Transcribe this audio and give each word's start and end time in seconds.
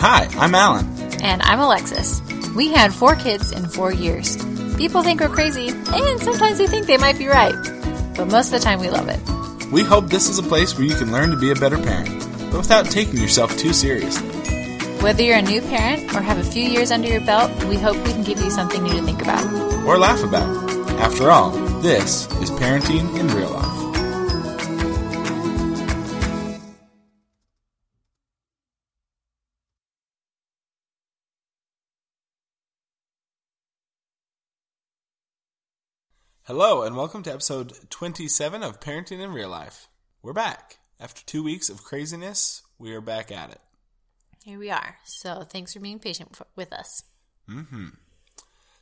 Hi, 0.00 0.28
I'm 0.38 0.54
Alan. 0.54 0.86
And 1.22 1.42
I'm 1.42 1.60
Alexis. 1.60 2.22
We 2.56 2.72
had 2.72 2.90
four 2.90 3.16
kids 3.16 3.52
in 3.52 3.68
four 3.68 3.92
years. 3.92 4.38
People 4.78 5.02
think 5.02 5.20
we're 5.20 5.28
crazy, 5.28 5.68
and 5.68 6.18
sometimes 6.22 6.58
we 6.58 6.66
think 6.68 6.86
they 6.86 6.96
might 6.96 7.18
be 7.18 7.26
right. 7.26 7.54
But 8.16 8.28
most 8.28 8.46
of 8.46 8.52
the 8.52 8.60
time, 8.60 8.80
we 8.80 8.88
love 8.88 9.08
it. 9.10 9.20
We 9.70 9.82
hope 9.82 10.06
this 10.06 10.30
is 10.30 10.38
a 10.38 10.42
place 10.42 10.74
where 10.74 10.86
you 10.86 10.94
can 10.94 11.12
learn 11.12 11.28
to 11.32 11.36
be 11.36 11.50
a 11.50 11.54
better 11.54 11.76
parent, 11.76 12.18
but 12.50 12.56
without 12.56 12.86
taking 12.86 13.18
yourself 13.18 13.54
too 13.58 13.74
seriously. 13.74 14.26
Whether 15.02 15.22
you're 15.22 15.36
a 15.36 15.42
new 15.42 15.60
parent 15.60 16.14
or 16.14 16.22
have 16.22 16.38
a 16.38 16.44
few 16.44 16.64
years 16.64 16.90
under 16.90 17.08
your 17.08 17.20
belt, 17.20 17.52
we 17.64 17.76
hope 17.76 17.98
we 17.98 18.12
can 18.12 18.24
give 18.24 18.40
you 18.40 18.50
something 18.50 18.82
new 18.82 18.92
to 18.92 19.02
think 19.02 19.20
about. 19.20 19.44
Or 19.86 19.98
laugh 19.98 20.24
about. 20.24 20.48
After 20.98 21.30
all, 21.30 21.50
this 21.82 22.24
is 22.40 22.50
parenting 22.52 23.18
in 23.18 23.28
real 23.28 23.50
life. 23.50 23.79
Hello, 36.52 36.82
and 36.82 36.96
welcome 36.96 37.22
to 37.22 37.32
episode 37.32 37.74
27 37.90 38.64
of 38.64 38.80
Parenting 38.80 39.20
in 39.20 39.30
Real 39.30 39.50
Life. 39.50 39.86
We're 40.20 40.32
back. 40.32 40.78
After 40.98 41.24
two 41.24 41.44
weeks 41.44 41.70
of 41.70 41.84
craziness, 41.84 42.62
we 42.76 42.92
are 42.92 43.00
back 43.00 43.30
at 43.30 43.52
it. 43.52 43.60
Here 44.42 44.58
we 44.58 44.68
are. 44.68 44.96
So 45.04 45.42
thanks 45.42 45.72
for 45.72 45.78
being 45.78 46.00
patient 46.00 46.36
with 46.56 46.72
us. 46.72 47.04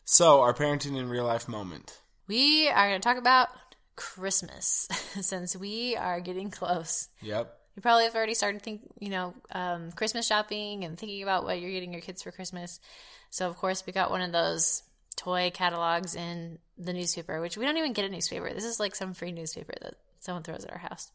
So, 0.06 0.40
our 0.40 0.54
Parenting 0.54 0.96
in 0.96 1.10
Real 1.10 1.26
Life 1.26 1.46
moment. 1.46 2.00
We 2.26 2.70
are 2.70 2.88
going 2.88 3.02
to 3.02 3.06
talk 3.06 3.18
about 3.18 3.50
Christmas 3.96 4.88
since 5.20 5.54
we 5.54 5.94
are 5.94 6.20
getting 6.20 6.50
close. 6.50 7.08
Yep. 7.20 7.54
You 7.76 7.82
probably 7.82 8.04
have 8.04 8.16
already 8.16 8.32
started 8.32 8.62
think, 8.62 8.80
you 8.98 9.10
know, 9.10 9.34
um, 9.52 9.92
Christmas 9.92 10.26
shopping 10.26 10.84
and 10.84 10.98
thinking 10.98 11.22
about 11.22 11.44
what 11.44 11.60
you're 11.60 11.70
getting 11.70 11.92
your 11.92 12.00
kids 12.00 12.22
for 12.22 12.32
Christmas. 12.32 12.80
So 13.28 13.46
of 13.46 13.58
course 13.58 13.84
we 13.86 13.92
got 13.92 14.10
one 14.10 14.22
of 14.22 14.32
those 14.32 14.84
toy 15.18 15.50
catalogs 15.52 16.14
in 16.14 16.58
the 16.78 16.92
newspaper, 16.94 17.40
which 17.40 17.56
we 17.58 17.66
don't 17.66 17.76
even 17.76 17.92
get 17.92 18.06
a 18.06 18.08
newspaper. 18.08 18.52
This 18.54 18.64
is 18.64 18.80
like 18.80 18.94
some 18.94 19.12
free 19.12 19.32
newspaper 19.32 19.74
that 19.82 19.94
someone 20.20 20.42
throws 20.44 20.64
at 20.64 20.72
our 20.72 20.78
house. 20.78 21.10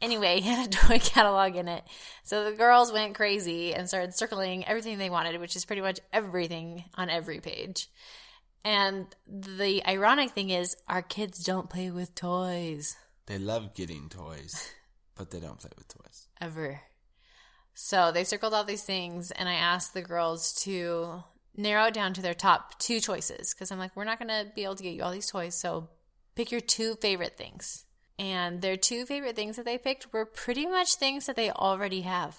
Anyway, 0.00 0.40
he 0.40 0.48
had 0.48 0.66
a 0.68 0.70
toy 0.70 0.98
catalog 0.98 1.56
in 1.56 1.66
it. 1.66 1.82
So 2.22 2.44
the 2.44 2.56
girls 2.56 2.92
went 2.92 3.14
crazy 3.16 3.74
and 3.74 3.88
started 3.88 4.14
circling 4.14 4.66
everything 4.66 4.98
they 4.98 5.10
wanted, 5.10 5.40
which 5.40 5.56
is 5.56 5.64
pretty 5.64 5.82
much 5.82 5.98
everything 6.12 6.84
on 6.94 7.10
every 7.10 7.40
page. 7.40 7.88
And 8.64 9.06
the 9.26 9.82
ironic 9.88 10.30
thing 10.30 10.50
is, 10.50 10.76
our 10.88 11.02
kids 11.02 11.42
don't 11.42 11.68
play 11.68 11.90
with 11.90 12.14
toys 12.14 12.94
They 13.26 13.38
love 13.38 13.74
getting 13.74 14.08
toys, 14.08 14.70
but 15.16 15.30
they 15.30 15.40
don't 15.40 15.58
play 15.58 15.70
with 15.76 15.88
toys. 15.88 16.28
ever. 16.40 16.80
So 17.74 18.12
they 18.12 18.24
circled 18.24 18.52
all 18.52 18.64
these 18.64 18.84
things, 18.84 19.30
and 19.30 19.48
I 19.48 19.54
asked 19.54 19.94
the 19.94 20.02
girls 20.02 20.52
to 20.64 21.24
narrow 21.56 21.86
it 21.86 21.94
down 21.94 22.14
to 22.14 22.22
their 22.22 22.34
top 22.34 22.78
two 22.78 23.00
choices 23.00 23.52
because 23.52 23.70
I'm 23.70 23.78
like, 23.78 23.94
we're 23.94 24.04
not 24.04 24.18
going 24.18 24.28
to 24.28 24.50
be 24.54 24.64
able 24.64 24.76
to 24.76 24.82
get 24.82 24.94
you 24.94 25.02
all 25.02 25.12
these 25.12 25.30
toys, 25.30 25.54
so 25.54 25.88
pick 26.34 26.50
your 26.50 26.60
two 26.60 26.94
favorite 26.96 27.36
things. 27.36 27.84
And 28.18 28.62
their 28.62 28.76
two 28.76 29.04
favorite 29.04 29.36
things 29.36 29.56
that 29.56 29.64
they 29.64 29.78
picked 29.78 30.12
were 30.12 30.24
pretty 30.24 30.66
much 30.66 30.94
things 30.94 31.26
that 31.26 31.36
they 31.36 31.50
already 31.50 32.02
have. 32.02 32.38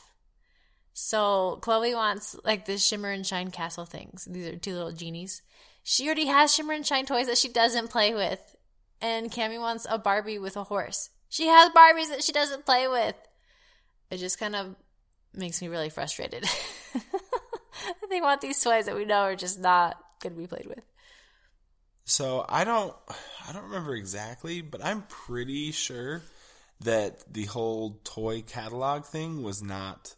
So 0.94 1.60
Chloe 1.62 1.96
wants 1.96 2.36
like 2.44 2.66
the 2.66 2.78
shimmer 2.78 3.10
and 3.10 3.26
shine 3.26 3.52
castle 3.52 3.86
things. 3.86 4.26
These 4.30 4.48
are 4.48 4.58
two 4.58 4.74
little 4.74 4.92
genies. 4.92 5.42
She 5.82 6.06
already 6.06 6.28
has 6.28 6.54
shimmer 6.54 6.74
and 6.74 6.86
shine 6.86 7.06
toys 7.06 7.28
that 7.28 7.38
she 7.38 7.50
doesn't 7.50 7.90
play 7.90 8.14
with. 8.14 8.56
And 9.02 9.32
Cami 9.32 9.60
wants 9.60 9.86
a 9.90 9.98
Barbie 9.98 10.40
with 10.40 10.56
a 10.56 10.64
horse. 10.64 11.10
She 11.28 11.48
has 11.48 11.72
Barbies 11.72 12.10
that 12.10 12.24
she 12.24 12.32
doesn't 12.32 12.66
play 12.66 12.88
with. 12.88 13.16
It 14.12 14.18
just 14.18 14.40
kind 14.40 14.56
of 14.56 14.76
makes 15.34 15.62
me 15.62 15.68
really 15.68 15.90
frustrated. 15.90 16.46
they 18.14 18.22
want 18.22 18.42
these 18.42 18.62
toys 18.62 18.86
that 18.86 18.96
we 18.96 19.06
know 19.06 19.22
are 19.22 19.36
just 19.36 19.60
not 19.60 19.98
going 20.22 20.34
to 20.34 20.40
be 20.40 20.48
played 20.48 20.68
with. 20.68 20.82
So 22.06 22.46
I 22.48 22.64
don't, 22.64 22.94
I 23.48 23.54
don't 23.54 23.64
remember 23.64 23.96
exactly, 23.96 24.62
but 24.62 24.84
I'm 24.84 25.04
pretty 25.04 25.72
sure 25.72 26.22
that 26.82 27.32
the 27.32 27.46
whole 27.46 28.00
toy 28.04 28.42
catalog 28.42 29.06
thing 29.06 29.42
was 29.42 29.64
not 29.64 30.16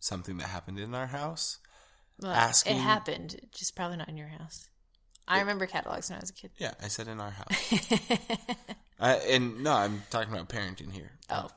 something 0.00 0.36
that 0.38 0.48
happened 0.48 0.78
in 0.78 0.94
our 0.94 1.06
house. 1.06 1.58
Well, 2.20 2.32
Asking- 2.32 2.76
It 2.76 2.80
happened, 2.80 3.40
just 3.54 3.74
probably 3.74 3.96
not 3.96 4.08
in 4.08 4.16
your 4.16 4.28
house. 4.28 4.68
I 5.26 5.40
remember 5.40 5.66
catalogs 5.66 6.10
when 6.10 6.18
I 6.18 6.20
was 6.20 6.30
a 6.30 6.34
kid. 6.34 6.50
Yeah, 6.58 6.72
I 6.82 6.88
said 6.88 7.08
in 7.08 7.20
our 7.20 7.30
house. 7.30 7.92
I, 9.00 9.14
and 9.30 9.62
no, 9.62 9.72
I'm 9.72 10.02
talking 10.10 10.32
about 10.34 10.48
parenting 10.48 10.92
here. 10.92 11.12
Oh. 11.30 11.48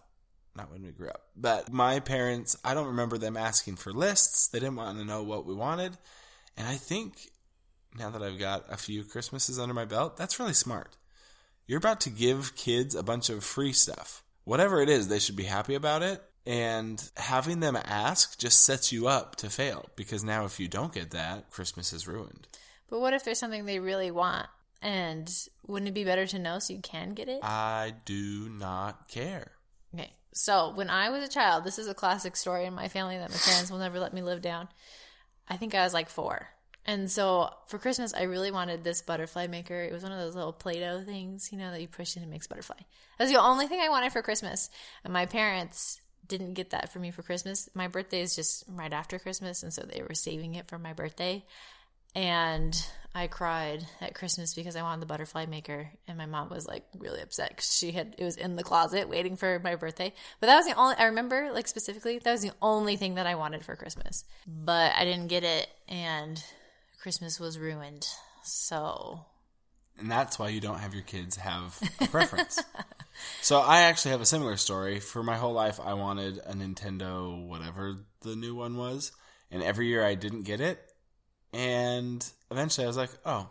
Not 0.55 0.71
when 0.71 0.83
we 0.83 0.91
grew 0.91 1.09
up. 1.09 1.23
But 1.35 1.71
my 1.71 1.99
parents, 1.99 2.57
I 2.63 2.73
don't 2.73 2.87
remember 2.87 3.17
them 3.17 3.37
asking 3.37 3.75
for 3.75 3.91
lists. 3.91 4.47
They 4.47 4.59
didn't 4.59 4.75
want 4.75 4.97
to 4.97 5.05
know 5.05 5.23
what 5.23 5.45
we 5.45 5.53
wanted. 5.53 5.97
And 6.57 6.67
I 6.67 6.75
think 6.75 7.31
now 7.97 8.09
that 8.09 8.21
I've 8.21 8.39
got 8.39 8.65
a 8.71 8.77
few 8.77 9.03
Christmases 9.03 9.59
under 9.59 9.73
my 9.73 9.85
belt, 9.85 10.17
that's 10.17 10.39
really 10.39 10.53
smart. 10.53 10.95
You're 11.67 11.79
about 11.79 12.01
to 12.01 12.09
give 12.09 12.55
kids 12.55 12.95
a 12.95 13.03
bunch 13.03 13.29
of 13.29 13.43
free 13.43 13.73
stuff. 13.73 14.23
Whatever 14.43 14.81
it 14.81 14.89
is, 14.89 15.07
they 15.07 15.19
should 15.19 15.35
be 15.35 15.43
happy 15.43 15.75
about 15.75 16.03
it. 16.03 16.21
And 16.45 17.01
having 17.17 17.59
them 17.59 17.75
ask 17.75 18.37
just 18.37 18.63
sets 18.63 18.91
you 18.91 19.07
up 19.07 19.35
to 19.37 19.49
fail 19.49 19.89
because 19.95 20.23
now 20.23 20.45
if 20.45 20.59
you 20.59 20.67
don't 20.67 20.93
get 20.93 21.11
that, 21.11 21.49
Christmas 21.49 21.91
is 21.91 22.07
ruined. 22.07 22.47
But 22.87 22.99
what 22.99 23.13
if 23.13 23.23
there's 23.23 23.39
something 23.39 23.65
they 23.65 23.79
really 23.79 24.11
want? 24.11 24.47
And 24.81 25.31
wouldn't 25.65 25.89
it 25.89 25.95
be 25.95 26.03
better 26.03 26.27
to 26.27 26.37
know 26.37 26.59
so 26.59 26.73
you 26.73 26.81
can 26.81 27.15
get 27.15 27.27
it? 27.27 27.39
I 27.43 27.93
do 28.05 28.47
not 28.47 29.07
care. 29.07 29.53
Okay. 29.95 30.13
So 30.37 30.73
when 30.75 30.89
I 30.89 31.09
was 31.09 31.23
a 31.23 31.29
child, 31.29 31.63
this 31.63 31.79
is 31.79 31.87
a 31.87 31.93
classic 31.93 32.35
story 32.35 32.65
in 32.65 32.73
my 32.73 32.89
family 32.89 33.17
that 33.17 33.31
my 33.31 33.37
parents 33.37 33.71
will 33.71 33.79
never 33.79 33.99
let 33.99 34.13
me 34.13 34.21
live 34.21 34.41
down. 34.41 34.67
I 35.47 35.55
think 35.55 35.73
I 35.73 35.83
was 35.83 35.93
like 35.93 36.09
four. 36.09 36.49
And 36.85 37.09
so 37.09 37.49
for 37.67 37.79
Christmas, 37.79 38.13
I 38.13 38.23
really 38.23 38.51
wanted 38.51 38.83
this 38.83 39.01
butterfly 39.01 39.47
maker. 39.47 39.81
It 39.81 39.93
was 39.93 40.03
one 40.03 40.11
of 40.11 40.19
those 40.19 40.35
little 40.35 40.51
Play 40.51 40.81
Doh 40.81 41.01
things, 41.03 41.51
you 41.53 41.57
know, 41.57 41.71
that 41.71 41.81
you 41.81 41.87
push 41.87 42.17
in 42.17 42.21
and 42.21 42.29
it 42.29 42.33
makes 42.33 42.47
butterfly. 42.47 42.75
That's 43.17 43.31
the 43.31 43.41
only 43.41 43.67
thing 43.67 43.79
I 43.79 43.87
wanted 43.87 44.11
for 44.11 44.21
Christmas. 44.21 44.69
And 45.05 45.13
my 45.13 45.25
parents 45.25 46.01
didn't 46.27 46.55
get 46.55 46.71
that 46.71 46.91
for 46.91 46.99
me 46.99 47.11
for 47.11 47.23
Christmas. 47.23 47.69
My 47.73 47.87
birthday 47.87 48.19
is 48.19 48.35
just 48.35 48.65
right 48.67 48.91
after 48.91 49.17
Christmas. 49.17 49.63
And 49.63 49.73
so 49.73 49.83
they 49.83 50.03
were 50.03 50.15
saving 50.15 50.55
it 50.55 50.67
for 50.67 50.77
my 50.77 50.91
birthday. 50.91 51.45
And 52.15 52.75
I 53.13 53.27
cried 53.27 53.85
at 54.01 54.15
Christmas 54.15 54.53
because 54.53 54.75
I 54.75 54.81
wanted 54.81 55.01
the 55.01 55.05
butterfly 55.05 55.45
maker, 55.45 55.89
and 56.07 56.17
my 56.17 56.25
mom 56.25 56.49
was 56.49 56.67
like 56.67 56.83
really 56.97 57.21
upset 57.21 57.49
because 57.49 57.73
she 57.73 57.91
had 57.91 58.15
it 58.17 58.23
was 58.23 58.37
in 58.37 58.55
the 58.55 58.63
closet 58.63 59.07
waiting 59.07 59.37
for 59.37 59.59
my 59.63 59.75
birthday. 59.75 60.13
But 60.39 60.47
that 60.47 60.57
was 60.57 60.65
the 60.65 60.73
only 60.73 60.95
I 60.97 61.05
remember 61.05 61.51
like 61.53 61.67
specifically 61.67 62.19
that 62.19 62.31
was 62.31 62.41
the 62.41 62.51
only 62.61 62.97
thing 62.97 63.15
that 63.15 63.27
I 63.27 63.35
wanted 63.35 63.63
for 63.63 63.75
Christmas. 63.75 64.25
But 64.47 64.93
I 64.95 65.05
didn't 65.05 65.27
get 65.27 65.43
it, 65.43 65.67
and 65.87 66.43
Christmas 67.01 67.39
was 67.39 67.57
ruined. 67.57 68.07
So 68.43 69.21
And 69.97 70.11
that's 70.11 70.37
why 70.37 70.49
you 70.49 70.59
don't 70.59 70.79
have 70.79 70.93
your 70.93 71.03
kids 71.03 71.37
have 71.37 71.79
a 72.01 72.07
preference. 72.07 72.61
so 73.41 73.59
I 73.59 73.83
actually 73.83 74.11
have 74.11 74.21
a 74.21 74.25
similar 74.25 74.57
story. 74.57 74.99
For 74.99 75.23
my 75.23 75.37
whole 75.37 75.53
life, 75.53 75.79
I 75.83 75.93
wanted 75.93 76.39
a 76.39 76.53
Nintendo, 76.53 77.47
whatever 77.47 78.05
the 78.21 78.35
new 78.35 78.55
one 78.55 78.75
was. 78.75 79.11
And 79.51 79.63
every 79.63 79.87
year 79.87 80.03
I 80.03 80.15
didn't 80.15 80.43
get 80.43 80.59
it. 80.59 80.79
And 81.55 82.29
eventually 82.51 82.83
I 82.83 82.87
was 82.87 82.97
like, 82.97 83.11
oh, 83.25 83.49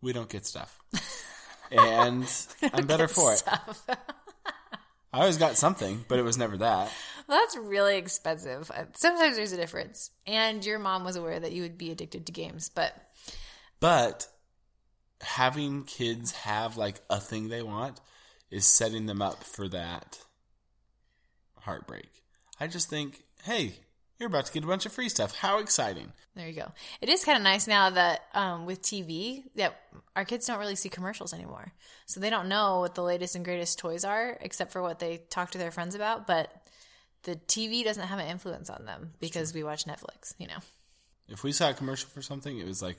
we 0.00 0.12
don't 0.12 0.28
get 0.28 0.44
stuff. 0.44 0.76
and 1.70 2.28
I'm 2.72 2.86
better 2.86 3.06
for 3.06 3.32
it. 3.32 3.42
I 5.12 5.20
always 5.20 5.36
got 5.38 5.56
something, 5.56 6.04
but 6.08 6.18
it 6.18 6.22
was 6.22 6.36
never 6.36 6.56
that. 6.56 6.92
Well, 7.28 7.38
that's 7.38 7.56
really 7.56 7.96
expensive. 7.96 8.70
Uh, 8.74 8.84
Sometimes 8.94 9.36
there's 9.36 9.52
a 9.52 9.56
difference. 9.56 10.10
And 10.26 10.64
your 10.64 10.80
mom 10.80 11.04
was 11.04 11.14
aware 11.14 11.38
that 11.38 11.52
you 11.52 11.62
would 11.62 11.78
be 11.78 11.92
addicted 11.92 12.26
to 12.26 12.32
games, 12.32 12.70
but 12.74 12.92
But 13.78 14.26
having 15.20 15.84
kids 15.84 16.32
have 16.32 16.76
like 16.76 17.00
a 17.08 17.20
thing 17.20 17.48
they 17.48 17.62
want 17.62 18.00
is 18.50 18.66
setting 18.66 19.06
them 19.06 19.22
up 19.22 19.44
for 19.44 19.68
that 19.68 20.18
heartbreak. 21.60 22.08
I 22.58 22.66
just 22.66 22.90
think, 22.90 23.22
hey, 23.44 23.74
you're 24.18 24.28
about 24.28 24.46
to 24.46 24.52
get 24.52 24.64
a 24.64 24.66
bunch 24.66 24.84
of 24.86 24.92
free 24.92 25.08
stuff. 25.08 25.36
How 25.36 25.58
exciting! 25.58 26.12
There 26.34 26.46
you 26.46 26.54
go. 26.54 26.72
It 27.00 27.08
is 27.08 27.24
kind 27.24 27.36
of 27.36 27.42
nice 27.42 27.66
now 27.66 27.90
that 27.90 28.22
um, 28.34 28.66
with 28.66 28.82
TV 28.82 29.44
that 29.54 29.80
our 30.16 30.24
kids 30.24 30.46
don't 30.46 30.58
really 30.58 30.76
see 30.76 30.88
commercials 30.88 31.32
anymore, 31.32 31.72
so 32.06 32.20
they 32.20 32.30
don't 32.30 32.48
know 32.48 32.80
what 32.80 32.94
the 32.94 33.02
latest 33.02 33.36
and 33.36 33.44
greatest 33.44 33.78
toys 33.78 34.04
are, 34.04 34.36
except 34.40 34.72
for 34.72 34.82
what 34.82 34.98
they 34.98 35.22
talk 35.30 35.52
to 35.52 35.58
their 35.58 35.70
friends 35.70 35.94
about. 35.94 36.26
But 36.26 36.50
the 37.22 37.36
TV 37.36 37.84
doesn't 37.84 38.06
have 38.06 38.18
an 38.18 38.26
influence 38.26 38.70
on 38.70 38.84
them 38.86 39.12
because 39.20 39.54
we 39.54 39.62
watch 39.62 39.84
Netflix. 39.84 40.34
You 40.38 40.48
know. 40.48 40.58
If 41.28 41.44
we 41.44 41.52
saw 41.52 41.70
a 41.70 41.74
commercial 41.74 42.08
for 42.08 42.22
something, 42.22 42.58
it 42.58 42.66
was 42.66 42.82
like 42.82 42.98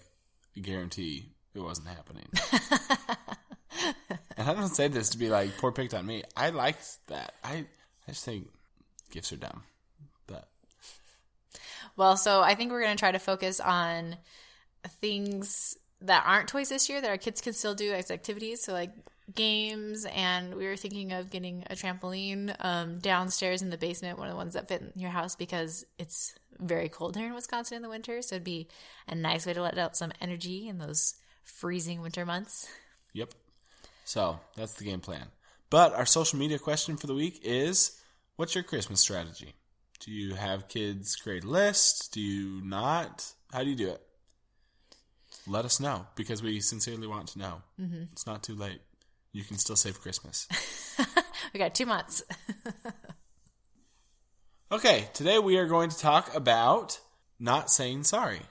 a 0.56 0.60
guarantee 0.60 1.25
it 1.54 1.60
wasn't 1.60 1.88
happening. 1.88 2.27
and 4.38 4.50
I 4.50 4.54
don't 4.54 4.69
say 4.69 4.88
this 4.88 5.10
to 5.10 5.18
be 5.18 5.30
like 5.30 5.57
poor 5.57 5.72
picked 5.72 5.94
on 5.94 6.06
me. 6.06 6.24
I 6.38 6.50
liked 6.50 7.06
that. 7.07 7.33
I 7.44 7.65
I 8.07 8.12
just 8.12 8.24
think 8.24 8.48
gifts 9.12 9.33
are 9.33 9.38
dumb. 9.38 9.63
Well, 12.00 12.16
so 12.16 12.40
I 12.40 12.56
think 12.56 12.72
we're 12.72 12.81
going 12.81 12.96
to 12.96 13.00
try 13.00 13.12
to 13.12 13.19
focus 13.19 13.60
on 13.60 14.16
things 15.01 15.75
that 16.00 16.24
aren't 16.25 16.48
toys 16.48 16.69
this 16.69 16.88
year 16.88 17.01
that 17.01 17.10
our 17.10 17.18
kids 17.18 17.42
can 17.42 17.51
still 17.51 17.75
do 17.75 17.92
as 17.92 18.10
activities. 18.10 18.63
So, 18.63 18.72
like 18.72 18.94
games, 19.36 20.06
and 20.06 20.56
we 20.56 20.66
were 20.66 20.78
thinking 20.78 21.12
of 21.12 21.30
getting 21.30 21.66
a 21.69 21.75
trampoline 21.75 22.56
um, 22.62 23.00
downstairs 23.00 23.62
in 23.62 23.69
the 23.69 23.78
basement, 23.78 24.18
one 24.18 24.30
of 24.30 24.31
the 24.31 24.38
ones 24.38 24.54
that 24.54 24.69
fit 24.69 24.81
in 24.81 24.94
your 24.96 25.10
house 25.10 25.36
because 25.36 25.86
it's 25.98 26.36
very 26.57 26.88
cold 26.88 27.18
here 27.18 27.28
in 27.28 27.34
Wisconsin 27.34 27.75
in 27.75 27.81
the 27.81 27.90
winter. 27.90 28.22
So 28.22 28.36
it'd 28.36 28.46
be 28.46 28.69
a 29.10 29.13
nice 29.13 29.46
way 29.46 29.51
to 29.51 29.62
let 29.62 29.78
out 29.78 29.98
some 29.98 30.13
energy 30.22 30.69
in 30.69 30.78
those 30.78 31.16
freezing 31.44 32.01
winter 32.01 32.25
months. 32.25 32.66
Yep. 33.12 33.34
So 34.06 34.40
that's 34.56 34.75
the 34.75 34.86
game 34.86 35.01
plan. 35.01 35.25
But 35.69 35.94
our 35.96 36.06
social 36.06 36.40
media 36.40 36.60
question 36.60 36.96
for 36.96 37.07
the 37.07 37.13
week 37.13 37.42
is 37.44 38.00
what's 38.38 38.56
your 38.56 38.63
Christmas 38.63 39.01
strategy? 39.01 39.54
Do 40.00 40.12
you 40.12 40.36
have 40.36 40.69
kids 40.69 41.16
create 41.18 41.44
a 41.44 41.50
list? 41.50 42.13
Do 42.13 42.22
you 42.22 42.62
not? 42.63 43.34
How 43.51 43.63
do 43.63 43.69
you 43.69 43.75
do 43.75 43.90
it? 43.90 44.01
Let 45.46 45.66
us 45.66 45.80
know 45.80 46.07
because 46.16 46.42
we 46.42 46.62
sincerely 46.62 47.07
want 47.07 47.28
to 47.30 47.40
know. 47.40 47.62
Mm-hmm. 47.80 48.04
It's 48.13 48.25
not 48.25 48.44
too 48.44 48.56
late. 48.56 48.80
You 49.34 49.44
can 49.44 49.57
still 49.57 49.75
save 49.75 50.00
Christmas. 50.00 50.48
we 51.54 51.60
got 51.60 51.75
two 51.75 51.86
months. 51.86 52.24
okay, 54.72 55.10
today 55.13 55.38
we 55.38 55.57
are 55.57 55.68
going 55.68 55.90
to 55.90 55.98
talk 55.98 56.34
about 56.34 57.00
not 57.40 57.69
saying 57.69 58.04
sorry. 58.04 58.42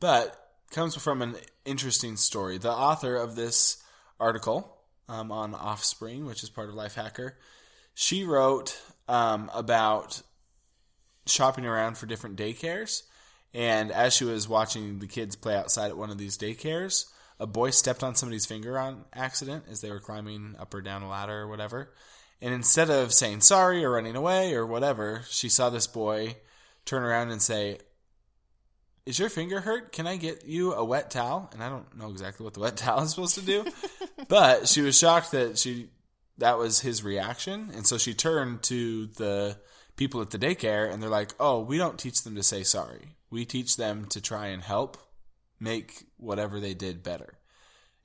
But 0.00 0.38
comes 0.70 0.94
from 0.96 1.22
an 1.22 1.36
interesting 1.64 2.16
story. 2.16 2.58
The 2.58 2.70
author 2.70 3.16
of 3.16 3.36
this 3.36 3.82
article 4.20 4.76
um, 5.08 5.32
on 5.32 5.54
Offspring, 5.54 6.26
which 6.26 6.42
is 6.42 6.50
part 6.50 6.68
of 6.68 6.74
Lifehacker, 6.74 7.32
she 7.94 8.24
wrote 8.24 8.80
um, 9.08 9.50
about 9.54 10.22
shopping 11.30 11.66
around 11.66 11.98
for 11.98 12.06
different 12.06 12.36
daycares. 12.36 13.02
And 13.54 13.90
as 13.90 14.14
she 14.14 14.24
was 14.24 14.48
watching 14.48 14.98
the 14.98 15.06
kids 15.06 15.36
play 15.36 15.56
outside 15.56 15.88
at 15.88 15.96
one 15.96 16.10
of 16.10 16.18
these 16.18 16.36
daycares, 16.36 17.06
a 17.40 17.46
boy 17.46 17.70
stepped 17.70 18.02
on 18.02 18.14
somebody's 18.14 18.46
finger 18.46 18.78
on 18.78 19.04
accident 19.12 19.64
as 19.70 19.80
they 19.80 19.90
were 19.90 20.00
climbing 20.00 20.56
up 20.58 20.74
or 20.74 20.80
down 20.80 21.02
a 21.02 21.08
ladder 21.08 21.40
or 21.40 21.48
whatever. 21.48 21.92
And 22.40 22.54
instead 22.54 22.90
of 22.90 23.12
saying 23.12 23.40
sorry 23.40 23.84
or 23.84 23.92
running 23.92 24.16
away 24.16 24.54
or 24.54 24.66
whatever, 24.66 25.22
she 25.28 25.48
saw 25.48 25.70
this 25.70 25.86
boy 25.86 26.36
turn 26.84 27.02
around 27.02 27.30
and 27.30 27.42
say, 27.42 27.78
Is 29.06 29.18
your 29.18 29.28
finger 29.28 29.60
hurt? 29.60 29.92
Can 29.92 30.06
I 30.06 30.16
get 30.16 30.44
you 30.44 30.74
a 30.74 30.84
wet 30.84 31.10
towel? 31.10 31.50
And 31.52 31.62
I 31.62 31.68
don't 31.68 31.96
know 31.96 32.10
exactly 32.10 32.44
what 32.44 32.54
the 32.54 32.60
wet 32.60 32.76
towel 32.78 33.02
is 33.02 33.10
supposed 33.10 33.34
to 33.36 33.44
do, 33.44 33.64
but 34.28 34.68
she 34.68 34.82
was 34.82 34.98
shocked 34.98 35.32
that 35.32 35.58
she 35.58 35.88
that 36.38 36.58
was 36.58 36.80
his 36.80 37.02
reaction. 37.02 37.70
And 37.74 37.86
so 37.86 37.98
she 37.98 38.14
turned 38.14 38.62
to 38.64 39.06
the 39.06 39.58
people 39.98 40.22
at 40.22 40.30
the 40.30 40.38
daycare 40.38 40.90
and 40.90 41.02
they're 41.02 41.10
like, 41.10 41.34
"Oh, 41.38 41.60
we 41.60 41.76
don't 41.76 41.98
teach 41.98 42.22
them 42.22 42.36
to 42.36 42.42
say 42.42 42.62
sorry. 42.62 43.16
We 43.30 43.44
teach 43.44 43.76
them 43.76 44.06
to 44.06 44.20
try 44.22 44.46
and 44.46 44.62
help 44.62 44.96
make 45.60 46.06
whatever 46.16 46.60
they 46.60 46.72
did 46.72 47.02
better." 47.02 47.34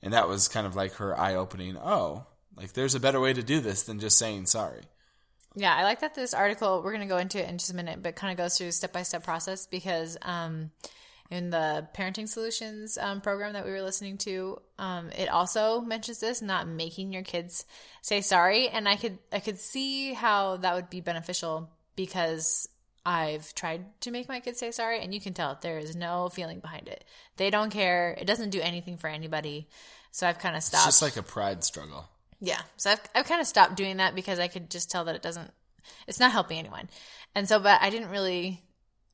And 0.02 0.12
that 0.12 0.28
was 0.28 0.48
kind 0.48 0.66
of 0.66 0.76
like 0.76 0.94
her 0.94 1.18
eye-opening, 1.18 1.78
"Oh, 1.78 2.26
like 2.56 2.74
there's 2.74 2.94
a 2.94 3.00
better 3.00 3.20
way 3.20 3.32
to 3.32 3.42
do 3.42 3.60
this 3.60 3.84
than 3.84 4.00
just 4.00 4.18
saying 4.18 4.46
sorry." 4.46 4.82
Yeah, 5.56 5.74
I 5.74 5.84
like 5.84 6.00
that 6.00 6.14
this 6.14 6.34
article, 6.34 6.82
we're 6.82 6.90
going 6.90 7.08
to 7.08 7.14
go 7.14 7.18
into 7.18 7.40
it 7.40 7.48
in 7.48 7.58
just 7.58 7.70
a 7.70 7.76
minute, 7.76 8.02
but 8.02 8.16
kind 8.16 8.32
of 8.32 8.36
goes 8.36 8.58
through 8.58 8.72
step-by-step 8.72 9.22
process 9.22 9.66
because 9.66 10.18
um 10.20 10.72
in 11.30 11.50
the 11.50 11.88
parenting 11.96 12.28
solutions 12.28 12.98
um, 12.98 13.20
program 13.20 13.54
that 13.54 13.64
we 13.64 13.70
were 13.70 13.82
listening 13.82 14.18
to 14.18 14.60
um, 14.78 15.10
it 15.16 15.28
also 15.28 15.80
mentions 15.80 16.20
this 16.20 16.42
not 16.42 16.68
making 16.68 17.12
your 17.12 17.22
kids 17.22 17.64
say 18.02 18.20
sorry 18.20 18.68
and 18.68 18.88
i 18.88 18.96
could 18.96 19.18
i 19.32 19.40
could 19.40 19.58
see 19.58 20.12
how 20.12 20.56
that 20.58 20.74
would 20.74 20.90
be 20.90 21.00
beneficial 21.00 21.70
because 21.96 22.68
I've 23.06 23.54
tried 23.54 23.84
to 24.02 24.10
make 24.10 24.28
my 24.28 24.40
kids 24.40 24.58
say 24.58 24.70
sorry, 24.70 25.00
and 25.00 25.12
you 25.12 25.20
can 25.20 25.34
tell 25.34 25.58
there 25.60 25.78
is 25.78 25.94
no 25.94 26.28
feeling 26.28 26.60
behind 26.60 26.88
it. 26.88 27.04
They 27.36 27.50
don't 27.50 27.70
care. 27.70 28.16
It 28.18 28.26
doesn't 28.26 28.50
do 28.50 28.60
anything 28.60 28.96
for 28.96 29.08
anybody. 29.08 29.68
So 30.10 30.26
I've 30.26 30.38
kind 30.38 30.56
of 30.56 30.62
stopped. 30.62 30.86
It's 30.86 31.00
just 31.00 31.02
like 31.02 31.16
a 31.16 31.22
pride 31.22 31.64
struggle. 31.64 32.08
Yeah. 32.40 32.60
So 32.76 32.90
I've, 32.90 33.00
I've 33.14 33.26
kind 33.26 33.40
of 33.40 33.46
stopped 33.46 33.76
doing 33.76 33.98
that 33.98 34.14
because 34.14 34.38
I 34.38 34.48
could 34.48 34.70
just 34.70 34.90
tell 34.90 35.04
that 35.06 35.14
it 35.14 35.22
doesn't, 35.22 35.50
it's 36.06 36.20
not 36.20 36.32
helping 36.32 36.58
anyone. 36.58 36.88
And 37.34 37.48
so, 37.48 37.58
but 37.58 37.82
I 37.82 37.90
didn't 37.90 38.10
really 38.10 38.62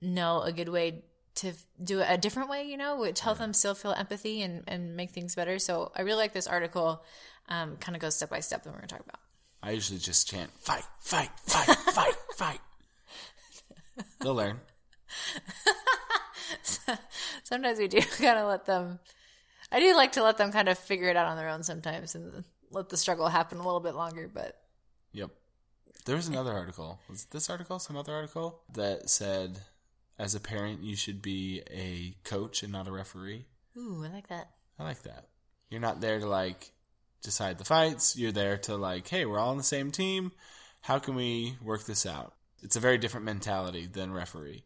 know 0.02 0.42
a 0.42 0.52
good 0.52 0.68
way 0.68 1.02
to 1.36 1.52
do 1.82 2.00
it 2.00 2.06
a 2.08 2.18
different 2.18 2.50
way, 2.50 2.64
you 2.64 2.76
know, 2.76 2.98
which 2.98 3.20
help 3.20 3.38
yeah. 3.38 3.46
them 3.46 3.54
still 3.54 3.74
feel 3.74 3.92
empathy 3.92 4.42
and, 4.42 4.64
and 4.68 4.96
make 4.96 5.10
things 5.10 5.34
better. 5.34 5.58
So 5.58 5.90
I 5.96 6.02
really 6.02 6.18
like 6.18 6.32
this 6.32 6.46
article, 6.46 7.02
um, 7.48 7.76
kind 7.78 7.96
of 7.96 8.02
goes 8.02 8.16
step 8.16 8.30
by 8.30 8.40
step 8.40 8.62
that 8.62 8.70
we're 8.70 8.76
going 8.76 8.88
to 8.88 8.94
talk 8.94 9.04
about. 9.04 9.20
I 9.62 9.72
usually 9.72 9.98
just 9.98 10.28
chant, 10.28 10.50
fight, 10.58 10.84
fight, 11.00 11.30
fight, 11.46 11.76
fight, 11.76 12.14
fight. 12.36 12.60
They'll 14.20 14.34
learn. 14.34 14.60
sometimes 17.42 17.78
we 17.78 17.88
do 17.88 18.00
kind 18.18 18.38
of 18.38 18.48
let 18.48 18.66
them. 18.66 18.98
I 19.72 19.80
do 19.80 19.94
like 19.94 20.12
to 20.12 20.22
let 20.22 20.38
them 20.38 20.52
kind 20.52 20.68
of 20.68 20.78
figure 20.78 21.08
it 21.08 21.16
out 21.16 21.26
on 21.28 21.36
their 21.36 21.48
own 21.48 21.62
sometimes 21.62 22.14
and 22.14 22.44
let 22.70 22.88
the 22.88 22.96
struggle 22.96 23.28
happen 23.28 23.58
a 23.58 23.64
little 23.64 23.80
bit 23.80 23.94
longer. 23.94 24.30
But 24.32 24.56
yep, 25.12 25.30
there 26.06 26.16
was 26.16 26.28
another 26.28 26.52
article. 26.52 27.00
Was 27.08 27.26
this 27.26 27.50
article 27.50 27.78
some 27.78 27.96
other 27.96 28.12
article 28.12 28.62
that 28.72 29.10
said, 29.10 29.60
as 30.18 30.34
a 30.34 30.40
parent, 30.40 30.82
you 30.82 30.96
should 30.96 31.22
be 31.22 31.62
a 31.70 32.14
coach 32.28 32.62
and 32.62 32.72
not 32.72 32.88
a 32.88 32.92
referee. 32.92 33.46
Ooh, 33.76 34.04
I 34.04 34.12
like 34.12 34.28
that. 34.28 34.50
I 34.78 34.84
like 34.84 35.02
that. 35.02 35.28
You're 35.68 35.80
not 35.80 36.00
there 36.00 36.18
to 36.18 36.26
like 36.26 36.72
decide 37.22 37.58
the 37.58 37.64
fights. 37.64 38.16
You're 38.16 38.32
there 38.32 38.58
to 38.58 38.76
like, 38.76 39.08
hey, 39.08 39.24
we're 39.24 39.38
all 39.38 39.50
on 39.50 39.56
the 39.56 39.62
same 39.62 39.90
team. 39.90 40.32
How 40.82 40.98
can 40.98 41.14
we 41.14 41.56
work 41.62 41.84
this 41.84 42.06
out? 42.06 42.34
It's 42.62 42.76
a 42.76 42.80
very 42.80 42.98
different 42.98 43.26
mentality 43.26 43.86
than 43.86 44.12
referee. 44.12 44.64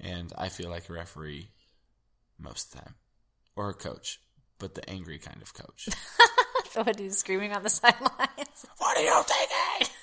And 0.00 0.32
I 0.38 0.48
feel 0.48 0.70
like 0.70 0.88
a 0.88 0.92
referee 0.92 1.50
most 2.38 2.66
of 2.66 2.80
the 2.80 2.84
time. 2.86 2.94
Or 3.56 3.70
a 3.70 3.74
coach, 3.74 4.20
but 4.58 4.74
the 4.74 4.88
angry 4.88 5.18
kind 5.18 5.42
of 5.42 5.52
coach. 5.52 5.88
so 6.70 6.82
what 6.84 6.98
he's 6.98 7.18
screaming 7.18 7.52
on 7.52 7.62
the 7.64 7.70
sidelines. 7.70 8.66
What 8.78 8.96
are 8.96 9.02
you 9.02 9.22
thinking? 9.24 9.94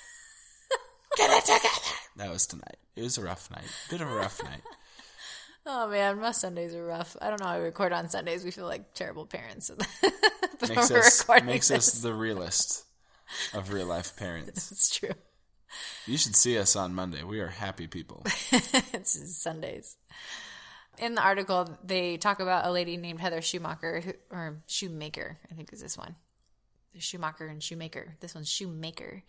Get 1.16 1.30
it 1.30 1.44
together. 1.46 1.68
That 2.16 2.30
was 2.30 2.46
tonight. 2.46 2.76
It 2.94 3.02
was 3.02 3.16
a 3.16 3.22
rough 3.22 3.50
night. 3.50 3.64
Bit 3.88 4.02
of 4.02 4.10
a 4.10 4.14
rough 4.14 4.42
night. 4.42 4.62
Oh 5.68 5.88
man, 5.88 6.20
my 6.20 6.30
Sundays 6.30 6.76
are 6.76 6.84
rough. 6.84 7.16
I 7.20 7.28
don't 7.28 7.40
know 7.40 7.46
how 7.48 7.58
we 7.58 7.64
record 7.64 7.92
on 7.92 8.08
Sundays. 8.08 8.44
We 8.44 8.52
feel 8.52 8.66
like 8.66 8.94
terrible 8.94 9.26
parents. 9.26 9.68
makes 10.62 10.92
us, 10.92 11.24
makes 11.42 11.70
us 11.72 12.00
the 12.02 12.14
realest 12.14 12.84
of 13.52 13.72
real 13.72 13.86
life 13.86 14.16
parents. 14.16 14.70
It's 14.70 14.96
true. 14.96 15.10
You 16.06 16.16
should 16.18 16.36
see 16.36 16.58
us 16.58 16.76
on 16.76 16.94
Monday. 16.94 17.22
We 17.22 17.40
are 17.40 17.48
happy 17.48 17.86
people. 17.86 18.22
it's 18.52 19.36
Sundays. 19.36 19.96
In 20.98 21.14
the 21.14 21.22
article, 21.22 21.76
they 21.84 22.16
talk 22.16 22.40
about 22.40 22.66
a 22.66 22.70
lady 22.70 22.96
named 22.96 23.20
Heather 23.20 23.42
Schumacher, 23.42 24.00
who, 24.00 24.12
or 24.30 24.62
Shoemaker, 24.66 25.38
I 25.50 25.54
think 25.54 25.72
is 25.72 25.82
this 25.82 25.98
one. 25.98 26.14
Schumacher 26.98 27.46
and 27.46 27.62
Shoemaker. 27.62 28.16
This 28.20 28.34
one's 28.34 28.48
Shoemaker. 28.48 29.22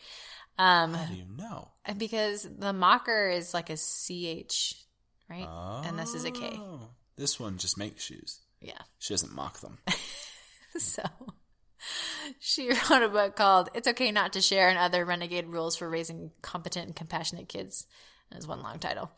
Um, 0.57 0.93
How 0.93 1.05
do 1.05 1.15
you 1.15 1.25
know? 1.37 1.69
Because 1.97 2.47
the 2.57 2.73
mocker 2.73 3.29
is 3.29 3.53
like 3.53 3.69
a 3.69 3.75
CH, 3.75 4.75
right? 5.29 5.47
Oh, 5.47 5.83
and 5.85 5.99
this 5.99 6.13
is 6.13 6.25
a 6.25 6.31
K. 6.31 6.59
This 7.15 7.39
one 7.39 7.57
just 7.57 7.77
makes 7.77 8.03
shoes. 8.03 8.39
Yeah. 8.61 8.81
She 8.99 9.13
doesn't 9.13 9.33
mock 9.33 9.59
them. 9.59 9.77
so 10.77 11.03
she 12.39 12.69
wrote 12.89 13.03
a 13.03 13.09
book 13.09 13.35
called 13.35 13.69
It's 13.73 13.87
Okay 13.87 14.11
Not 14.11 14.33
to 14.33 14.41
Share 14.41 14.69
and 14.69 14.77
Other 14.77 15.05
Renegade 15.05 15.47
Rules 15.47 15.75
for 15.75 15.89
Raising 15.89 16.31
Competent 16.41 16.87
and 16.87 16.95
Compassionate 16.95 17.47
Kids. 17.47 17.85
That's 18.31 18.47
one 18.47 18.61
long 18.61 18.79
title. 18.79 19.11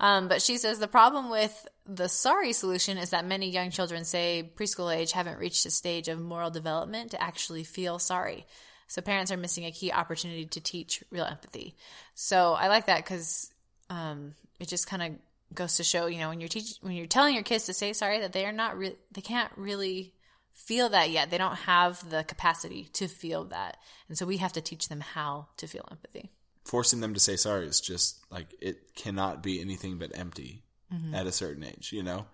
Um, 0.00 0.28
but 0.28 0.42
she 0.42 0.58
says 0.58 0.78
the 0.78 0.88
problem 0.88 1.30
with 1.30 1.66
the 1.86 2.08
sorry 2.08 2.52
solution 2.52 2.98
is 2.98 3.10
that 3.10 3.26
many 3.26 3.50
young 3.50 3.70
children, 3.70 4.04
say 4.04 4.50
preschool 4.54 4.94
age, 4.94 5.12
haven't 5.12 5.38
reached 5.38 5.66
a 5.66 5.70
stage 5.70 6.08
of 6.08 6.20
moral 6.20 6.50
development 6.50 7.12
to 7.12 7.22
actually 7.22 7.64
feel 7.64 7.98
sorry. 7.98 8.46
So 8.86 9.02
parents 9.02 9.32
are 9.32 9.36
missing 9.36 9.64
a 9.64 9.72
key 9.72 9.92
opportunity 9.92 10.46
to 10.46 10.60
teach 10.60 11.02
real 11.10 11.24
empathy. 11.24 11.76
So 12.14 12.54
I 12.54 12.68
like 12.68 12.86
that 12.86 13.04
because 13.04 13.52
um, 13.90 14.34
it 14.60 14.68
just 14.68 14.88
kind 14.88 15.02
of 15.02 15.54
goes 15.54 15.76
to 15.76 15.84
show, 15.84 16.06
you 16.06 16.18
know, 16.18 16.28
when 16.28 16.40
you're 16.40 16.48
teaching, 16.48 16.76
when 16.80 16.94
you're 16.94 17.06
telling 17.06 17.34
your 17.34 17.42
kids 17.42 17.66
to 17.66 17.74
say 17.74 17.92
sorry, 17.92 18.20
that 18.20 18.32
they 18.32 18.46
are 18.46 18.52
not, 18.52 18.78
re- 18.78 18.96
they 19.12 19.20
can't 19.20 19.50
really 19.56 20.14
feel 20.58 20.88
that 20.90 21.10
yet. 21.10 21.30
They 21.30 21.38
don't 21.38 21.56
have 21.56 22.10
the 22.10 22.24
capacity 22.24 22.88
to 22.94 23.06
feel 23.08 23.44
that. 23.44 23.78
And 24.08 24.18
so 24.18 24.26
we 24.26 24.38
have 24.38 24.52
to 24.54 24.60
teach 24.60 24.88
them 24.88 25.00
how 25.00 25.48
to 25.56 25.66
feel 25.66 25.86
empathy. 25.90 26.30
Forcing 26.64 27.00
them 27.00 27.14
to 27.14 27.20
say 27.20 27.36
sorry 27.36 27.66
is 27.66 27.80
just 27.80 28.18
like 28.30 28.54
it 28.60 28.94
cannot 28.94 29.42
be 29.42 29.60
anything 29.60 29.98
but 29.98 30.16
empty 30.18 30.64
mm-hmm. 30.92 31.14
at 31.14 31.26
a 31.26 31.32
certain 31.32 31.64
age, 31.64 31.92
you 31.92 32.02
know? 32.02 32.26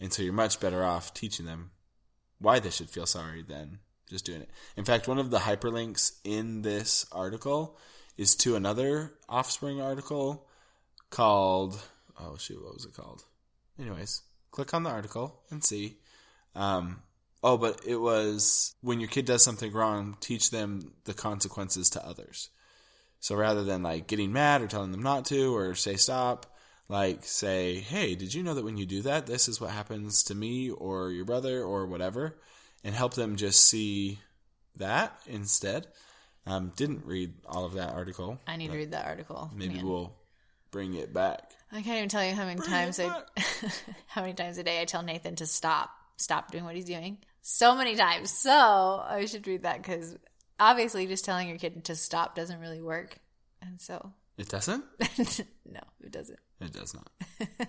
And 0.00 0.12
so 0.12 0.22
you're 0.22 0.32
much 0.32 0.60
better 0.60 0.84
off 0.84 1.12
teaching 1.12 1.46
them 1.46 1.72
why 2.38 2.58
they 2.58 2.70
should 2.70 2.90
feel 2.90 3.06
sorry 3.06 3.42
than 3.42 3.80
just 4.08 4.24
doing 4.24 4.40
it. 4.40 4.50
In 4.76 4.84
fact, 4.84 5.08
one 5.08 5.18
of 5.18 5.30
the 5.30 5.38
hyperlinks 5.38 6.12
in 6.24 6.62
this 6.62 7.06
article 7.12 7.78
is 8.16 8.34
to 8.36 8.56
another 8.56 9.12
offspring 9.28 9.80
article 9.80 10.46
called 11.10 11.80
oh 12.18 12.36
shoot, 12.36 12.62
what 12.62 12.74
was 12.74 12.84
it 12.84 12.94
called? 12.94 13.24
Anyways, 13.78 14.22
click 14.50 14.72
on 14.72 14.84
the 14.84 14.90
article 14.90 15.42
and 15.50 15.62
see. 15.62 15.98
Um, 16.54 17.02
Oh, 17.46 17.58
but 17.58 17.82
it 17.86 17.96
was 17.96 18.74
when 18.80 19.00
your 19.00 19.08
kid 19.10 19.26
does 19.26 19.42
something 19.42 19.70
wrong, 19.70 20.16
teach 20.18 20.50
them 20.50 20.94
the 21.04 21.12
consequences 21.12 21.90
to 21.90 22.04
others. 22.04 22.48
So 23.20 23.36
rather 23.36 23.62
than 23.62 23.82
like 23.82 24.06
getting 24.06 24.32
mad 24.32 24.62
or 24.62 24.66
telling 24.66 24.92
them 24.92 25.02
not 25.02 25.26
to 25.26 25.54
or 25.54 25.74
say 25.74 25.96
stop, 25.96 26.46
like 26.88 27.22
say, 27.24 27.80
hey, 27.80 28.14
did 28.14 28.32
you 28.32 28.42
know 28.42 28.54
that 28.54 28.64
when 28.64 28.78
you 28.78 28.86
do 28.86 29.02
that, 29.02 29.26
this 29.26 29.46
is 29.46 29.60
what 29.60 29.70
happens 29.70 30.22
to 30.24 30.34
me 30.34 30.70
or 30.70 31.10
your 31.10 31.26
brother 31.26 31.62
or 31.62 31.86
whatever, 31.86 32.38
and 32.82 32.94
help 32.94 33.12
them 33.12 33.36
just 33.36 33.66
see 33.66 34.20
that 34.76 35.14
instead. 35.26 35.86
Um, 36.46 36.72
didn't 36.76 37.04
read 37.04 37.34
all 37.46 37.66
of 37.66 37.74
that 37.74 37.92
article. 37.92 38.40
I 38.46 38.56
need 38.56 38.70
to 38.70 38.76
read 38.78 38.92
that 38.92 39.04
article. 39.06 39.50
Maybe 39.54 39.74
Man. 39.74 39.86
we'll 39.86 40.14
bring 40.70 40.94
it 40.94 41.12
back. 41.12 41.52
I 41.70 41.82
can't 41.82 41.98
even 41.98 42.08
tell 42.08 42.24
you 42.24 42.34
how 42.34 42.46
many 42.46 42.56
Bring 42.56 42.70
times 42.70 42.98
I, 42.98 43.22
how 44.06 44.22
many 44.22 44.32
times 44.32 44.56
a 44.56 44.62
day 44.62 44.80
I 44.80 44.86
tell 44.86 45.02
Nathan 45.02 45.36
to 45.36 45.46
stop, 45.46 45.90
stop 46.16 46.50
doing 46.50 46.64
what 46.64 46.74
he's 46.74 46.86
doing. 46.86 47.18
So 47.46 47.76
many 47.76 47.94
times. 47.94 48.30
So 48.30 48.50
I 48.50 49.26
should 49.26 49.46
read 49.46 49.64
that 49.64 49.82
because 49.82 50.16
obviously 50.58 51.06
just 51.06 51.26
telling 51.26 51.46
your 51.46 51.58
kid 51.58 51.84
to 51.84 51.94
stop 51.94 52.34
doesn't 52.34 52.58
really 52.58 52.80
work, 52.80 53.18
and 53.60 53.78
so 53.80 54.12
It 54.38 54.48
doesn't? 54.48 54.82
no, 55.70 55.80
it 56.02 56.10
doesn't. 56.10 56.38
It 56.60 56.72
does 56.72 56.94
not. 56.94 57.10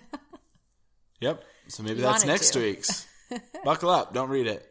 yep. 1.20 1.44
So 1.68 1.82
maybe 1.82 1.96
You 1.96 2.02
that's 2.06 2.24
next 2.24 2.50
to. 2.52 2.60
week's. 2.60 3.06
Buckle 3.64 3.90
up. 3.90 4.14
Don't 4.14 4.30
read 4.30 4.46
it. 4.46 4.66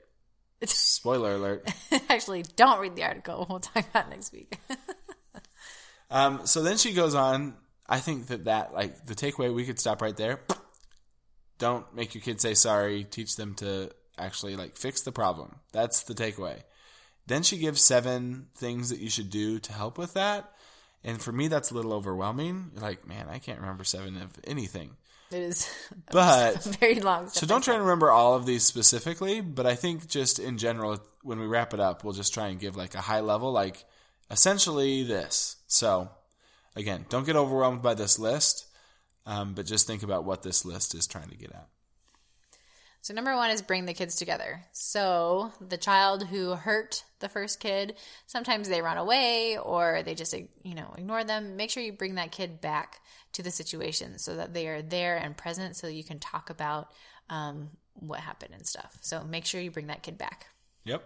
Spoiler 0.66 1.34
alert. 1.36 1.70
Actually, 2.10 2.44
don't 2.56 2.80
read 2.80 2.96
the 2.96 3.04
article. 3.04 3.46
We'll 3.48 3.60
talk 3.60 3.88
about 3.90 4.08
it 4.08 4.10
next 4.10 4.34
week. 4.34 4.58
Um, 6.10 6.48
so 6.48 6.64
then 6.64 6.78
she 6.78 6.94
goes 6.94 7.14
on. 7.14 7.54
I 7.88 8.00
think 8.00 8.28
that 8.28 8.46
that 8.46 8.74
like 8.74 9.06
the 9.06 9.14
takeaway 9.14 9.54
we 9.54 9.66
could 9.66 9.80
stop 9.80 10.02
right 10.02 10.16
there. 10.18 10.40
Don't 11.60 11.94
make 11.96 12.16
your 12.16 12.22
kids 12.24 12.42
say 12.42 12.56
sorry. 12.56 13.04
Teach 13.04 13.36
them 13.36 13.54
to 13.56 13.92
actually 14.18 14.56
like 14.56 14.78
fix 14.78 15.02
the 15.02 15.12
problem. 15.12 15.58
That's 15.72 16.04
the 16.04 16.14
takeaway. 16.14 16.62
Then 17.28 17.44
she 17.44 17.58
gives 17.58 17.82
seven 17.82 18.48
things 18.56 18.90
that 18.90 19.00
you 19.00 19.10
should 19.10 19.30
do 19.30 19.60
to 19.60 19.74
help 19.74 19.98
with 19.98 20.14
that. 20.14 20.52
And 21.04 21.22
for 21.22 21.32
me, 21.32 21.48
that's 21.48 21.72
a 21.72 21.74
little 21.76 21.94
overwhelming. 21.94 22.72
You're 22.74 22.82
like, 22.82 23.08
man, 23.08 23.28
I 23.30 23.40
can't 23.40 23.60
remember 23.60 23.84
seven 23.84 24.18
of 24.18 24.32
anything. 24.46 24.92
it 25.32 25.38
is 25.40 25.68
But 26.12 26.64
very 26.80 27.00
long. 27.00 27.28
so 27.30 27.46
don't 27.46 27.64
try 27.64 27.76
to 27.76 27.82
remember 27.82 28.12
all 28.12 28.36
of 28.36 28.46
these 28.46 28.64
specifically, 28.64 29.42
but 29.42 29.66
I 29.66 29.76
think 29.76 30.08
just 30.08 30.40
in 30.40 30.58
general, 30.58 31.00
when 31.24 31.40
we 31.40 31.48
wrap 31.48 31.74
it 31.74 31.80
up, 31.80 32.04
we'll 32.04 32.14
just 32.14 32.34
try 32.34 32.48
and 32.48 32.60
give 32.60 32.76
like 32.76 32.96
a 32.96 33.02
high 33.02 33.22
level, 33.22 33.52
like 33.52 33.84
essentially 34.32 35.04
this. 35.04 35.58
So 35.68 36.10
again, 36.76 37.06
don't 37.10 37.26
get 37.26 37.36
overwhelmed 37.36 37.82
by 37.82 37.94
this 37.96 38.18
list, 38.20 38.66
um, 39.26 39.54
but 39.54 39.66
just 39.66 39.88
think 39.88 40.04
about 40.04 40.26
what 40.26 40.44
this 40.44 40.66
list 40.66 40.94
is 40.96 41.08
trying 41.08 41.30
to 41.30 41.38
get 41.38 41.52
at. 41.52 41.68
So 43.06 43.14
number 43.14 43.36
one 43.36 43.52
is 43.52 43.62
bring 43.62 43.86
the 43.86 43.94
kids 43.94 44.16
together. 44.16 44.64
So 44.72 45.52
the 45.62 45.78
child 45.78 46.26
who 46.26 46.56
hurt 46.56 47.04
the 47.20 47.30
first 47.30 47.60
kid, 47.60 47.98
sometimes 48.26 48.68
they 48.68 48.82
run 48.82 48.98
away 48.98 49.60
or 49.60 50.02
they 50.02 50.16
just 50.16 50.34
you 50.34 50.74
know 50.74 50.92
ignore 50.98 51.24
them. 51.24 51.56
Make 51.56 51.70
sure 51.70 51.84
you 51.84 51.94
bring 51.94 52.16
that 52.16 52.32
kid 52.32 52.62
back 52.62 53.02
to 53.34 53.44
the 53.44 53.52
situation 53.52 54.18
so 54.18 54.36
that 54.38 54.56
they 54.56 54.68
are 54.70 54.82
there 54.82 55.18
and 55.18 55.38
present, 55.38 55.76
so 55.76 55.86
you 55.86 56.04
can 56.04 56.18
talk 56.18 56.50
about 56.50 56.94
um, 57.30 57.70
what 57.94 58.22
happened 58.22 58.56
and 58.56 58.66
stuff. 58.66 58.98
So 59.02 59.24
make 59.24 59.46
sure 59.46 59.62
you 59.62 59.70
bring 59.70 59.86
that 59.86 60.02
kid 60.02 60.18
back. 60.18 60.48
Yep. 60.86 61.04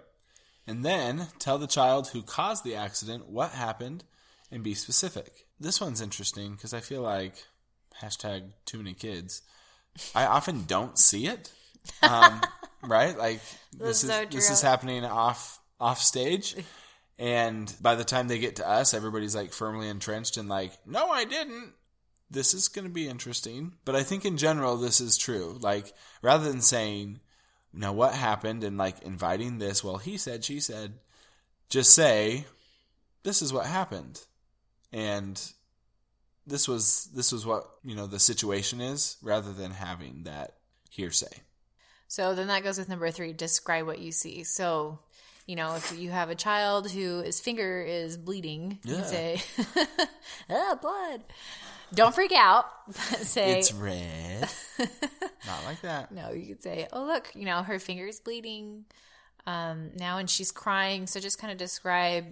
And 0.67 0.85
then 0.85 1.27
tell 1.37 1.57
the 1.57 1.67
child 1.67 2.07
who 2.07 2.21
caused 2.21 2.63
the 2.63 2.75
accident 2.75 3.27
what 3.27 3.51
happened 3.51 4.05
and 4.49 4.63
be 4.63 4.73
specific. 4.73 5.47
This 5.59 5.81
one's 5.81 5.99
interesting 5.99 6.53
because 6.53 6.73
I 6.73 6.79
feel 6.79 7.01
like 7.01 7.43
hashtag 8.01 8.53
too 8.63 8.77
many 8.77 8.93
kids. 8.93 9.41
I 10.15 10.25
often 10.25 10.63
don't 10.63 10.97
see 10.97 11.27
it. 11.27 11.51
Um, 12.01 12.41
right? 12.83 13.17
Like 13.17 13.41
this 13.77 14.03
is 14.03 14.09
so 14.09 14.25
this 14.25 14.50
is 14.50 14.62
happening 14.62 15.05
off 15.05 15.59
off 15.79 16.01
stage. 16.01 16.55
And 17.19 17.75
by 17.81 17.95
the 17.95 18.05
time 18.05 18.29
they 18.29 18.39
get 18.39 18.55
to 18.55 18.67
us, 18.67 18.93
everybody's 18.93 19.36
like 19.36 19.51
firmly 19.51 19.89
entrenched 19.89 20.38
and 20.38 20.48
like, 20.48 20.71
no, 20.86 21.09
I 21.09 21.25
didn't. 21.25 21.74
This 22.31 22.53
is 22.53 22.69
going 22.69 22.86
to 22.88 22.93
be 22.93 23.09
interesting. 23.09 23.74
But 23.83 23.98
I 23.98 24.03
think 24.03 24.24
in 24.24 24.38
general, 24.38 24.77
this 24.77 25.01
is 25.01 25.17
true. 25.17 25.57
Like, 25.59 25.93
rather 26.21 26.50
than 26.50 26.62
saying, 26.62 27.19
now 27.74 27.91
what 27.91 28.13
happened 28.13 28.63
and 28.63 28.77
like 28.77 29.03
inviting 29.03 29.57
this, 29.57 29.83
well, 29.83 29.98
he 29.98 30.17
said, 30.17 30.45
she 30.45 30.62
said, 30.62 30.93
just 31.69 31.93
say, 31.93 32.45
this 33.24 33.41
is 33.41 33.51
what 33.51 33.65
happened. 33.65 34.21
And 34.93 35.41
this 36.48 36.69
was, 36.69 37.09
this 37.13 37.33
was 37.33 37.45
what, 37.45 37.69
you 37.83 37.98
know, 37.98 38.07
the 38.07 38.19
situation 38.19 38.79
is 38.79 39.17
rather 39.21 39.51
than 39.51 39.71
having 39.71 40.24
that 40.24 40.55
hearsay. 40.89 41.41
So 42.09 42.33
then 42.33 42.47
that 42.47 42.63
goes 42.63 42.77
with 42.79 42.89
number 42.89 43.09
three 43.11 43.33
describe 43.33 43.85
what 43.85 43.99
you 43.99 44.11
see. 44.11 44.43
So, 44.43 44.99
you 45.45 45.55
know, 45.55 45.75
if 45.75 45.97
you 45.97 46.09
have 46.09 46.29
a 46.29 46.35
child 46.35 46.91
who 46.91 47.21
his 47.21 47.39
finger 47.39 47.81
is 47.81 48.17
bleeding, 48.17 48.79
you 48.83 49.01
say, 49.03 49.41
oh, 50.49 50.77
blood. 50.81 51.23
Don't 51.93 52.13
freak 52.13 52.31
out. 52.33 52.65
But 52.87 53.19
say, 53.21 53.59
It's 53.59 53.71
red. 53.71 54.49
Not 54.79 55.63
like 55.65 55.81
that. 55.81 56.11
no, 56.11 56.31
you 56.31 56.47
could 56.47 56.63
say, 56.63 56.87
oh, 56.91 57.05
look, 57.05 57.31
you 57.35 57.45
know, 57.45 57.61
her 57.63 57.77
finger 57.79 58.07
is 58.07 58.19
bleeding 58.19 58.85
um, 59.45 59.91
now 59.95 60.17
and 60.17 60.29
she's 60.29 60.51
crying. 60.51 61.05
So 61.07 61.19
just 61.19 61.39
kind 61.39 61.51
of 61.51 61.57
describe, 61.59 62.25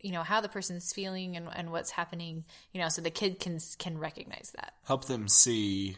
you 0.00 0.10
know, 0.12 0.22
how 0.24 0.40
the 0.40 0.48
person's 0.48 0.92
feeling 0.92 1.36
and, 1.36 1.48
and 1.54 1.70
what's 1.70 1.92
happening, 1.92 2.44
you 2.72 2.80
know, 2.80 2.88
so 2.88 3.00
the 3.00 3.10
kid 3.10 3.38
can 3.40 3.58
can 3.78 3.96
recognize 3.98 4.52
that. 4.56 4.74
help 4.86 5.06
them 5.06 5.28
see 5.28 5.96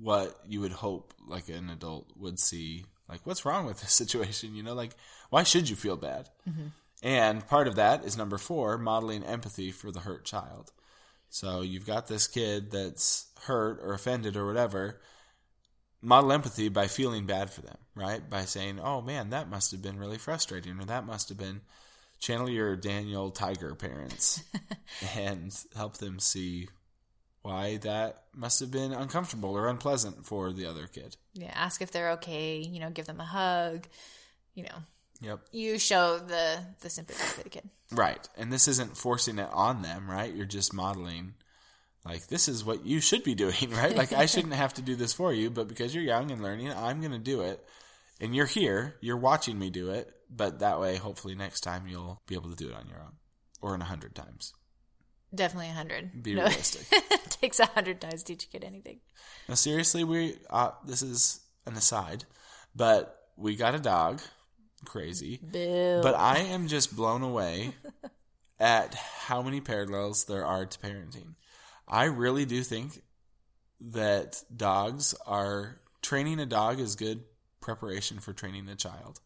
what 0.00 0.38
you 0.46 0.60
would 0.60 0.72
hope 0.72 1.14
like 1.26 1.48
an 1.48 1.70
adult 1.70 2.10
would 2.16 2.38
see. 2.38 2.84
Like 3.08 3.20
what's 3.24 3.44
wrong 3.44 3.66
with 3.66 3.80
this 3.80 3.92
situation 4.02 4.54
you 4.54 4.62
know? 4.62 4.74
Like 4.74 4.96
why 5.30 5.42
should 5.42 5.68
you 5.68 5.76
feel 5.76 5.96
bad? 5.96 6.28
Mm-hmm. 6.48 6.66
And 7.02 7.46
part 7.46 7.68
of 7.68 7.76
that 7.76 8.04
is 8.04 8.16
number 8.16 8.38
four 8.38 8.78
modeling 8.78 9.24
empathy 9.24 9.70
for 9.70 9.90
the 9.90 10.00
hurt 10.00 10.24
child. 10.24 10.72
So 11.28 11.60
you've 11.60 11.86
got 11.86 12.06
this 12.06 12.26
kid 12.26 12.70
that's 12.70 13.26
hurt 13.42 13.80
or 13.82 13.92
offended 13.92 14.36
or 14.36 14.46
whatever. 14.46 15.00
Model 16.00 16.32
empathy 16.32 16.68
by 16.68 16.86
feeling 16.86 17.26
bad 17.26 17.50
for 17.50 17.62
them 17.62 17.76
right? 17.94 18.28
By 18.28 18.44
saying 18.44 18.80
oh 18.80 19.00
man 19.00 19.30
that 19.30 19.48
must 19.48 19.70
have 19.70 19.82
been 19.82 19.98
really 19.98 20.18
frustrating 20.18 20.78
or 20.80 20.84
that 20.84 21.06
must 21.06 21.28
have 21.28 21.38
been 21.38 21.60
channel 22.20 22.48
your 22.48 22.76
daniel 22.76 23.30
tiger 23.30 23.74
parents 23.74 24.42
and 25.16 25.54
help 25.76 25.98
them 25.98 26.18
see 26.18 26.68
why 27.44 27.76
that 27.76 28.24
must 28.34 28.58
have 28.60 28.70
been 28.70 28.92
uncomfortable 28.94 29.50
or 29.54 29.68
unpleasant 29.68 30.24
for 30.24 30.50
the 30.50 30.64
other 30.64 30.86
kid. 30.86 31.14
Yeah, 31.34 31.52
ask 31.54 31.82
if 31.82 31.90
they're 31.90 32.12
okay, 32.12 32.58
you 32.58 32.80
know, 32.80 32.88
give 32.88 33.04
them 33.04 33.20
a 33.20 33.24
hug, 33.24 33.86
you 34.54 34.62
know, 34.62 34.78
Yep. 35.20 35.40
you 35.52 35.78
show 35.78 36.18
the 36.18 36.64
the 36.80 36.88
sympathy 36.88 37.22
for 37.22 37.42
the 37.42 37.50
kid. 37.50 37.68
Right. 37.92 38.26
And 38.38 38.50
this 38.50 38.66
isn't 38.66 38.96
forcing 38.96 39.38
it 39.38 39.50
on 39.52 39.82
them, 39.82 40.10
right? 40.10 40.34
You're 40.34 40.46
just 40.46 40.72
modeling 40.72 41.34
like 42.02 42.28
this 42.28 42.48
is 42.48 42.64
what 42.64 42.86
you 42.86 43.00
should 43.00 43.24
be 43.24 43.34
doing, 43.44 43.70
right? 43.70 43.94
Like 43.94 44.14
I 44.14 44.24
shouldn't 44.24 44.54
have 44.54 44.72
to 44.74 44.82
do 44.82 44.96
this 44.96 45.12
for 45.12 45.30
you, 45.32 45.50
but 45.50 45.68
because 45.68 45.94
you're 45.94 46.02
young 46.04 46.30
and 46.30 46.42
learning, 46.42 46.72
I'm 46.72 47.00
going 47.00 47.12
to 47.12 47.18
do 47.18 47.42
it. 47.42 47.62
And 48.20 48.34
you're 48.34 48.46
here, 48.46 48.96
you're 49.02 49.18
watching 49.18 49.58
me 49.58 49.68
do 49.68 49.90
it, 49.90 50.10
but 50.30 50.60
that 50.60 50.80
way 50.80 50.96
hopefully 50.96 51.34
next 51.34 51.60
time 51.60 51.86
you'll 51.86 52.22
be 52.26 52.36
able 52.36 52.48
to 52.48 52.56
do 52.56 52.68
it 52.70 52.74
on 52.74 52.88
your 52.88 53.00
own 53.00 53.12
or 53.60 53.74
in 53.74 53.82
a 53.82 53.86
hundred 53.86 54.14
times. 54.14 54.54
Definitely 55.34 55.70
a 55.70 55.72
hundred. 55.72 56.22
Be 56.22 56.34
No, 56.34 56.42
realistic. 56.44 56.86
it 56.92 57.30
takes 57.40 57.58
a 57.60 57.66
hundred 57.66 58.00
times 58.00 58.22
to 58.22 58.34
teach 58.34 58.44
a 58.44 58.48
kid 58.48 58.64
anything. 58.64 59.00
Now, 59.48 59.54
seriously, 59.54 60.04
we 60.04 60.36
uh, 60.50 60.70
this 60.86 61.02
is 61.02 61.40
an 61.66 61.74
aside, 61.74 62.24
but 62.74 63.18
we 63.36 63.56
got 63.56 63.74
a 63.74 63.78
dog, 63.78 64.20
crazy. 64.84 65.40
Boo. 65.42 66.00
But 66.02 66.14
I 66.14 66.38
am 66.38 66.68
just 66.68 66.94
blown 66.94 67.22
away 67.22 67.74
at 68.60 68.94
how 68.94 69.42
many 69.42 69.60
parallels 69.60 70.24
there 70.24 70.44
are 70.44 70.66
to 70.66 70.78
parenting. 70.78 71.34
I 71.88 72.04
really 72.04 72.44
do 72.44 72.62
think 72.62 73.02
that 73.80 74.42
dogs 74.54 75.14
are 75.26 75.80
training 76.02 76.38
a 76.40 76.46
dog 76.46 76.80
is 76.80 76.96
good 76.96 77.24
preparation 77.60 78.18
for 78.20 78.32
training 78.32 78.68
a 78.68 78.76
child 78.76 79.20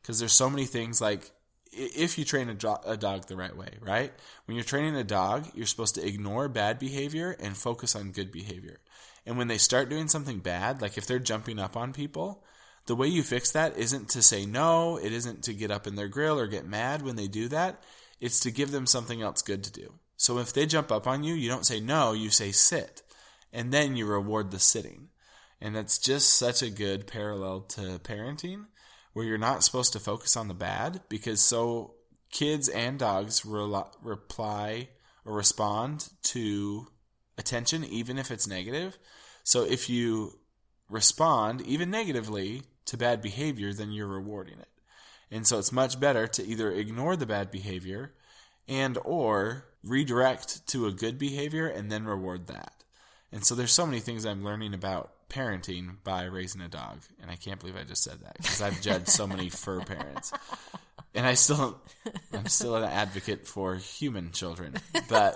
because 0.00 0.18
there's 0.18 0.32
so 0.32 0.48
many 0.48 0.64
things 0.66 1.00
like 1.00 1.30
if 1.72 2.18
you 2.18 2.24
train 2.24 2.48
a, 2.48 2.78
a 2.84 2.96
dog 2.96 3.26
the 3.26 3.36
right 3.36 3.56
way, 3.56 3.70
right? 3.80 4.12
When 4.46 4.56
you're 4.56 4.64
training 4.64 4.96
a 4.96 5.04
dog, 5.04 5.46
you're 5.54 5.66
supposed 5.66 5.94
to 5.96 6.06
ignore 6.06 6.48
bad 6.48 6.78
behavior 6.78 7.36
and 7.40 7.56
focus 7.56 7.94
on 7.94 8.12
good 8.12 8.32
behavior. 8.32 8.80
And 9.26 9.36
when 9.36 9.48
they 9.48 9.58
start 9.58 9.90
doing 9.90 10.08
something 10.08 10.38
bad, 10.38 10.80
like 10.80 10.96
if 10.96 11.06
they're 11.06 11.18
jumping 11.18 11.58
up 11.58 11.76
on 11.76 11.92
people, 11.92 12.44
the 12.86 12.96
way 12.96 13.06
you 13.06 13.22
fix 13.22 13.50
that 13.52 13.76
isn't 13.76 14.08
to 14.10 14.22
say 14.22 14.46
no, 14.46 14.96
it 14.96 15.12
isn't 15.12 15.44
to 15.44 15.52
get 15.52 15.70
up 15.70 15.86
in 15.86 15.94
their 15.94 16.08
grill 16.08 16.38
or 16.38 16.46
get 16.46 16.66
mad 16.66 17.02
when 17.02 17.16
they 17.16 17.28
do 17.28 17.48
that. 17.48 17.82
It's 18.20 18.40
to 18.40 18.50
give 18.50 18.70
them 18.70 18.86
something 18.86 19.20
else 19.20 19.42
good 19.42 19.62
to 19.64 19.72
do. 19.72 19.94
So 20.16 20.38
if 20.38 20.52
they 20.52 20.66
jump 20.66 20.90
up 20.90 21.06
on 21.06 21.22
you, 21.22 21.34
you 21.34 21.48
don't 21.48 21.66
say 21.66 21.80
no, 21.80 22.12
you 22.12 22.30
say 22.30 22.50
sit. 22.50 23.02
And 23.52 23.72
then 23.72 23.96
you 23.96 24.06
reward 24.06 24.50
the 24.50 24.58
sitting. 24.58 25.08
And 25.60 25.76
that's 25.76 25.98
just 25.98 26.32
such 26.32 26.62
a 26.62 26.70
good 26.70 27.06
parallel 27.06 27.60
to 27.60 27.98
parenting 27.98 28.66
where 29.18 29.26
you're 29.26 29.36
not 29.36 29.64
supposed 29.64 29.92
to 29.92 29.98
focus 29.98 30.36
on 30.36 30.46
the 30.46 30.54
bad 30.54 31.00
because 31.08 31.40
so 31.40 31.94
kids 32.30 32.68
and 32.68 33.00
dogs 33.00 33.44
rel- 33.44 33.92
reply 34.00 34.88
or 35.24 35.34
respond 35.34 36.08
to 36.22 36.86
attention 37.36 37.82
even 37.82 38.16
if 38.16 38.30
it's 38.30 38.46
negative. 38.46 38.96
So 39.42 39.64
if 39.64 39.90
you 39.90 40.38
respond 40.88 41.62
even 41.62 41.90
negatively 41.90 42.62
to 42.84 42.96
bad 42.96 43.20
behavior, 43.20 43.72
then 43.72 43.90
you're 43.90 44.06
rewarding 44.06 44.60
it. 44.60 44.68
And 45.32 45.44
so 45.44 45.58
it's 45.58 45.72
much 45.72 45.98
better 45.98 46.28
to 46.28 46.46
either 46.46 46.70
ignore 46.70 47.16
the 47.16 47.26
bad 47.26 47.50
behavior 47.50 48.14
and 48.68 48.98
or 49.04 49.66
redirect 49.82 50.64
to 50.68 50.86
a 50.86 50.92
good 50.92 51.18
behavior 51.18 51.66
and 51.66 51.90
then 51.90 52.04
reward 52.04 52.46
that. 52.46 52.84
And 53.32 53.44
so 53.44 53.56
there's 53.56 53.72
so 53.72 53.84
many 53.84 53.98
things 53.98 54.24
I'm 54.24 54.44
learning 54.44 54.74
about 54.74 55.10
parenting 55.28 55.96
by 56.04 56.24
raising 56.24 56.60
a 56.60 56.68
dog, 56.68 57.00
and 57.20 57.30
I 57.30 57.36
can't 57.36 57.60
believe 57.60 57.76
I 57.76 57.84
just 57.84 58.02
said 58.02 58.20
that 58.22 58.36
because 58.36 58.62
I've 58.62 58.80
judged 58.80 59.08
so 59.08 59.26
many 59.26 59.48
fur 59.50 59.80
parents. 59.80 60.32
And 61.14 61.26
I 61.26 61.34
still 61.34 61.80
I'm 62.32 62.46
still 62.46 62.76
an 62.76 62.84
advocate 62.84 63.46
for 63.46 63.76
human 63.76 64.32
children, 64.32 64.74
but 65.08 65.34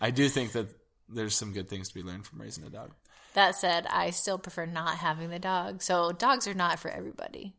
I 0.00 0.10
do 0.10 0.28
think 0.28 0.52
that 0.52 0.68
there's 1.08 1.34
some 1.34 1.52
good 1.52 1.68
things 1.68 1.88
to 1.88 1.94
be 1.94 2.02
learned 2.02 2.26
from 2.26 2.40
raising 2.40 2.64
a 2.64 2.70
dog. 2.70 2.92
That 3.34 3.54
said, 3.54 3.86
I 3.88 4.10
still 4.10 4.38
prefer 4.38 4.66
not 4.66 4.96
having 4.96 5.30
the 5.30 5.38
dog. 5.38 5.82
So 5.82 6.12
dogs 6.12 6.46
are 6.46 6.54
not 6.54 6.78
for 6.78 6.90
everybody. 6.90 7.54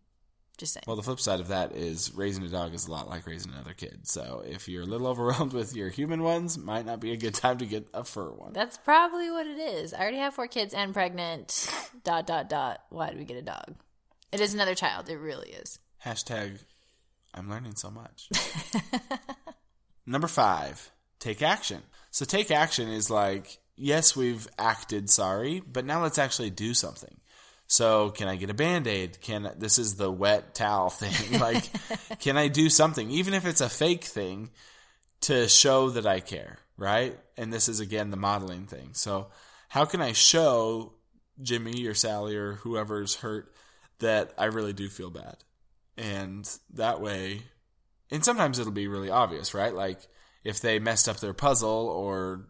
Just 0.60 0.74
saying. 0.74 0.84
Well, 0.86 0.98
the 0.98 1.04
flip 1.04 1.20
side 1.20 1.40
of 1.40 1.48
that 1.48 1.72
is 1.72 2.14
raising 2.14 2.44
a 2.44 2.50
dog 2.50 2.76
is 2.76 2.86
a 2.86 2.92
lot 2.92 3.10
like 3.10 3.26
raising 3.26 3.54
another 3.54 3.74
kid. 3.74 4.08
So 4.08 4.44
if 4.46 4.68
you're 4.68 4.84
a 4.84 4.86
little 4.86 5.08
overwhelmed 5.08 5.54
with 5.60 5.76
your 5.76 5.90
human 5.90 6.22
ones, 6.22 6.58
might 6.58 6.86
not 6.86 7.00
be 7.00 7.14
a 7.14 7.18
good 7.18 7.34
time 7.34 7.58
to 7.60 7.66
get 7.66 7.88
a 7.94 8.04
fur 8.04 8.30
one. 8.30 8.54
That's 8.54 8.78
probably 8.78 9.32
what 9.32 9.48
it 9.48 9.58
is. 9.58 9.94
I 9.94 10.02
already 10.02 10.18
have 10.18 10.36
four 10.36 10.48
kids 10.48 10.74
and 10.74 10.94
pregnant. 10.94 11.72
Dot 12.04 12.28
dot 12.28 12.50
dot. 12.50 12.84
Why 12.90 13.10
did 13.10 13.18
we 13.18 13.26
get 13.26 13.38
a 13.38 13.42
dog? 13.42 13.74
It 14.32 14.42
is 14.42 14.54
another 14.54 14.76
child. 14.76 15.10
It 15.10 15.18
really 15.18 15.50
is. 15.50 15.80
Hashtag 16.06 16.60
I'm 17.34 17.50
learning 17.50 17.76
so 17.76 17.90
much. 17.90 18.30
Number 20.06 20.28
five, 20.28 20.92
take 21.20 21.42
action. 21.42 21.84
So 22.12 22.26
take 22.26 22.52
action 22.52 22.90
is 22.90 23.10
like, 23.10 23.60
yes, 23.76 24.16
we've 24.16 24.48
acted 24.58 25.10
sorry, 25.10 25.62
but 25.66 25.86
now 25.86 26.02
let's 26.02 26.18
actually 26.18 26.50
do 26.50 26.74
something. 26.74 27.20
So 27.70 28.10
can 28.10 28.28
I 28.28 28.36
get 28.36 28.50
a 28.50 28.56
band-aid? 28.56 29.22
Can 29.22 29.52
this 29.58 29.78
is 29.78 29.96
the 29.96 30.12
wet 30.12 30.56
towel 30.56 30.90
thing. 30.90 31.40
like 31.40 31.70
can 32.20 32.36
I 32.36 32.48
do 32.48 32.68
something 32.70 33.10
even 33.12 33.34
if 33.36 33.46
it's 33.46 33.62
a 33.62 33.70
fake 33.70 34.04
thing 34.04 34.50
to 35.22 35.48
show 35.48 35.92
that 35.92 36.08
I 36.08 36.20
care, 36.20 36.58
right? 36.78 37.18
And 37.38 37.54
this 37.54 37.70
is 37.70 37.80
again 37.80 38.10
the 38.10 38.18
modeling 38.18 38.66
thing. 38.66 38.90
So 38.94 39.28
how 39.70 39.86
can 39.86 40.02
I 40.02 40.14
show 40.14 40.94
Jimmy 41.42 41.86
or 41.86 41.94
Sally 41.94 42.36
or 42.36 42.54
whoever's 42.54 43.16
hurt 43.16 43.54
that 44.00 44.34
I 44.36 44.46
really 44.46 44.74
do 44.74 44.90
feel 44.90 45.12
bad? 45.12 45.38
And 45.96 46.50
that 46.74 47.00
way 47.00 47.44
and 48.10 48.26
sometimes 48.26 48.58
it'll 48.58 48.72
be 48.72 48.88
really 48.88 49.12
obvious, 49.12 49.54
right? 49.54 49.76
Like 49.76 50.00
if 50.44 50.60
they 50.60 50.80
messed 50.80 51.08
up 51.08 51.20
their 51.20 51.36
puzzle 51.36 51.88
or 51.88 52.48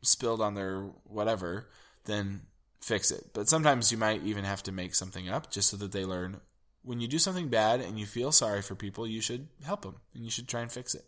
spilled 0.00 0.40
on 0.40 0.54
their 0.54 0.84
whatever, 1.04 1.68
then 2.06 2.46
fix 2.84 3.10
it. 3.10 3.30
But 3.32 3.48
sometimes 3.48 3.90
you 3.90 3.98
might 3.98 4.22
even 4.24 4.44
have 4.44 4.62
to 4.64 4.72
make 4.72 4.94
something 4.94 5.28
up 5.28 5.50
just 5.50 5.70
so 5.70 5.76
that 5.78 5.92
they 5.92 6.04
learn 6.04 6.40
when 6.82 7.00
you 7.00 7.08
do 7.08 7.18
something 7.18 7.48
bad 7.48 7.80
and 7.80 7.98
you 7.98 8.04
feel 8.04 8.30
sorry 8.30 8.60
for 8.60 8.74
people, 8.74 9.06
you 9.06 9.22
should 9.22 9.48
help 9.64 9.82
them 9.82 9.96
and 10.14 10.22
you 10.22 10.30
should 10.30 10.46
try 10.46 10.60
and 10.60 10.70
fix 10.70 10.94
it. 10.94 11.04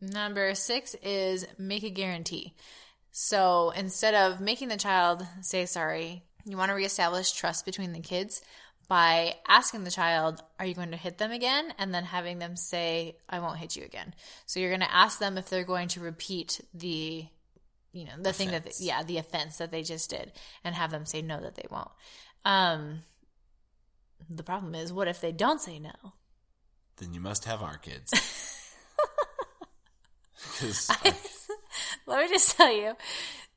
Number 0.00 0.52
six 0.56 0.96
is 0.96 1.46
make 1.58 1.84
a 1.84 1.90
guarantee. 1.90 2.54
So 3.12 3.72
instead 3.76 4.14
of 4.14 4.40
making 4.40 4.68
the 4.68 4.76
child 4.76 5.24
say 5.40 5.64
sorry, 5.66 6.24
you 6.44 6.56
want 6.56 6.70
to 6.70 6.74
reestablish 6.74 7.30
trust 7.30 7.64
between 7.64 7.92
the 7.92 8.00
kids 8.00 8.42
by 8.88 9.36
asking 9.46 9.84
the 9.84 9.92
child, 9.92 10.42
Are 10.58 10.66
you 10.66 10.74
going 10.74 10.90
to 10.90 10.96
hit 10.96 11.18
them 11.18 11.30
again? 11.30 11.72
And 11.78 11.94
then 11.94 12.04
having 12.04 12.40
them 12.40 12.56
say, 12.56 13.16
I 13.28 13.38
won't 13.38 13.58
hit 13.58 13.76
you 13.76 13.84
again. 13.84 14.12
So 14.46 14.58
you're 14.58 14.70
going 14.70 14.80
to 14.80 14.92
ask 14.92 15.20
them 15.20 15.38
if 15.38 15.48
they're 15.48 15.62
going 15.62 15.88
to 15.88 16.00
repeat 16.00 16.60
the 16.74 17.26
you 17.92 18.04
know 18.04 18.12
the 18.16 18.30
offense. 18.30 18.36
thing 18.36 18.50
that 18.50 18.64
they, 18.64 18.72
yeah 18.78 19.02
the 19.02 19.18
offense 19.18 19.58
that 19.58 19.70
they 19.70 19.82
just 19.82 20.10
did 20.10 20.32
and 20.64 20.74
have 20.74 20.90
them 20.90 21.06
say 21.06 21.22
no 21.22 21.40
that 21.40 21.54
they 21.54 21.66
won't. 21.70 21.90
Um 22.44 23.02
the 24.28 24.42
problem 24.42 24.74
is 24.74 24.92
what 24.92 25.08
if 25.08 25.20
they 25.20 25.32
don't 25.32 25.60
say 25.60 25.78
no? 25.78 26.14
Then 26.96 27.12
you 27.12 27.20
must 27.20 27.44
have 27.44 27.62
our 27.62 27.78
kids. 27.78 28.12
I, 30.90 31.14
let 32.06 32.22
me 32.22 32.28
just 32.28 32.56
tell 32.56 32.74
you 32.74 32.94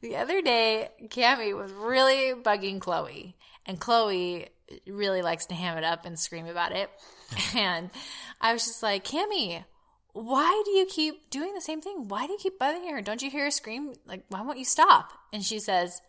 the 0.01 0.17
other 0.17 0.41
day 0.41 0.89
Cami 1.05 1.55
was 1.55 1.71
really 1.71 2.39
bugging 2.41 2.79
Chloe 2.79 3.35
and 3.65 3.79
Chloe 3.79 4.49
really 4.87 5.21
likes 5.21 5.47
to 5.47 5.55
ham 5.55 5.77
it 5.77 5.83
up 5.83 6.05
and 6.05 6.19
scream 6.19 6.47
about 6.47 6.71
it. 6.71 6.89
And 7.55 7.89
I 8.39 8.53
was 8.53 8.65
just 8.65 8.83
like 8.83 9.03
Cami 9.03 9.63
why 10.15 10.61
do 10.63 10.71
you 10.71 10.85
keep 10.85 11.29
doing 11.29 11.53
the 11.53 11.61
same 11.61 11.81
thing? 11.81 12.07
Why 12.07 12.25
do 12.25 12.31
you 12.31 12.39
keep 12.39 12.57
bugging 12.57 12.89
her? 12.89 13.01
Don't 13.01 13.21
you 13.21 13.29
hear 13.29 13.43
her 13.43 13.51
scream? 13.51 13.91
Like, 14.05 14.23
why 14.29 14.41
won't 14.41 14.57
you 14.57 14.63
stop? 14.63 15.11
And 15.33 15.43
she 15.43 15.59
says, 15.59 16.01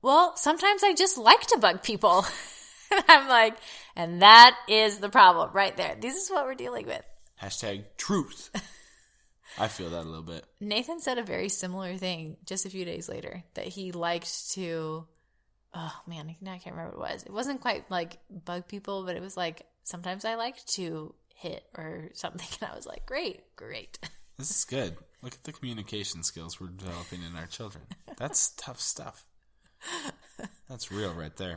Well, 0.00 0.36
sometimes 0.36 0.84
I 0.84 0.94
just 0.94 1.18
like 1.18 1.44
to 1.48 1.58
bug 1.58 1.82
people. 1.82 2.24
and 2.92 3.02
I'm 3.08 3.26
like, 3.26 3.56
and 3.96 4.22
that 4.22 4.56
is 4.68 4.98
the 4.98 5.08
problem 5.08 5.50
right 5.52 5.76
there. 5.76 5.96
This 6.00 6.14
is 6.14 6.30
what 6.30 6.44
we're 6.44 6.54
dealing 6.54 6.86
with. 6.86 7.02
Hashtag 7.42 7.82
truth. 7.96 8.50
I 9.58 9.66
feel 9.66 9.90
that 9.90 10.04
a 10.04 10.08
little 10.08 10.22
bit. 10.22 10.44
Nathan 10.60 11.00
said 11.00 11.18
a 11.18 11.24
very 11.24 11.48
similar 11.48 11.96
thing 11.96 12.36
just 12.46 12.64
a 12.64 12.70
few 12.70 12.84
days 12.84 13.08
later 13.08 13.42
that 13.54 13.66
he 13.66 13.90
liked 13.90 14.52
to. 14.52 15.04
Oh 15.74 16.00
man, 16.06 16.28
I 16.28 16.58
can't 16.58 16.76
remember 16.76 16.96
what 16.96 17.10
it 17.10 17.12
was. 17.12 17.22
It 17.24 17.32
wasn't 17.32 17.60
quite 17.60 17.90
like 17.90 18.18
bug 18.30 18.68
people, 18.68 19.04
but 19.04 19.16
it 19.16 19.20
was 19.20 19.36
like 19.36 19.66
sometimes 19.82 20.24
I 20.24 20.36
like 20.36 20.64
to 20.66 21.12
hit 21.36 21.64
or 21.76 22.10
something. 22.14 22.46
And 22.60 22.70
I 22.70 22.74
was 22.76 22.86
like, 22.86 23.06
great, 23.06 23.54
great. 23.56 23.98
This 24.38 24.50
is 24.50 24.64
good. 24.66 24.98
Look 25.22 25.32
at 25.32 25.44
the 25.44 25.52
communication 25.52 26.22
skills 26.22 26.60
we're 26.60 26.66
developing 26.66 27.20
in 27.22 27.38
our 27.38 27.46
children. 27.46 27.84
That's 28.18 28.50
tough 28.58 28.78
stuff. 28.80 29.24
That's 30.68 30.92
real 30.92 31.14
right 31.14 31.34
there. 31.36 31.56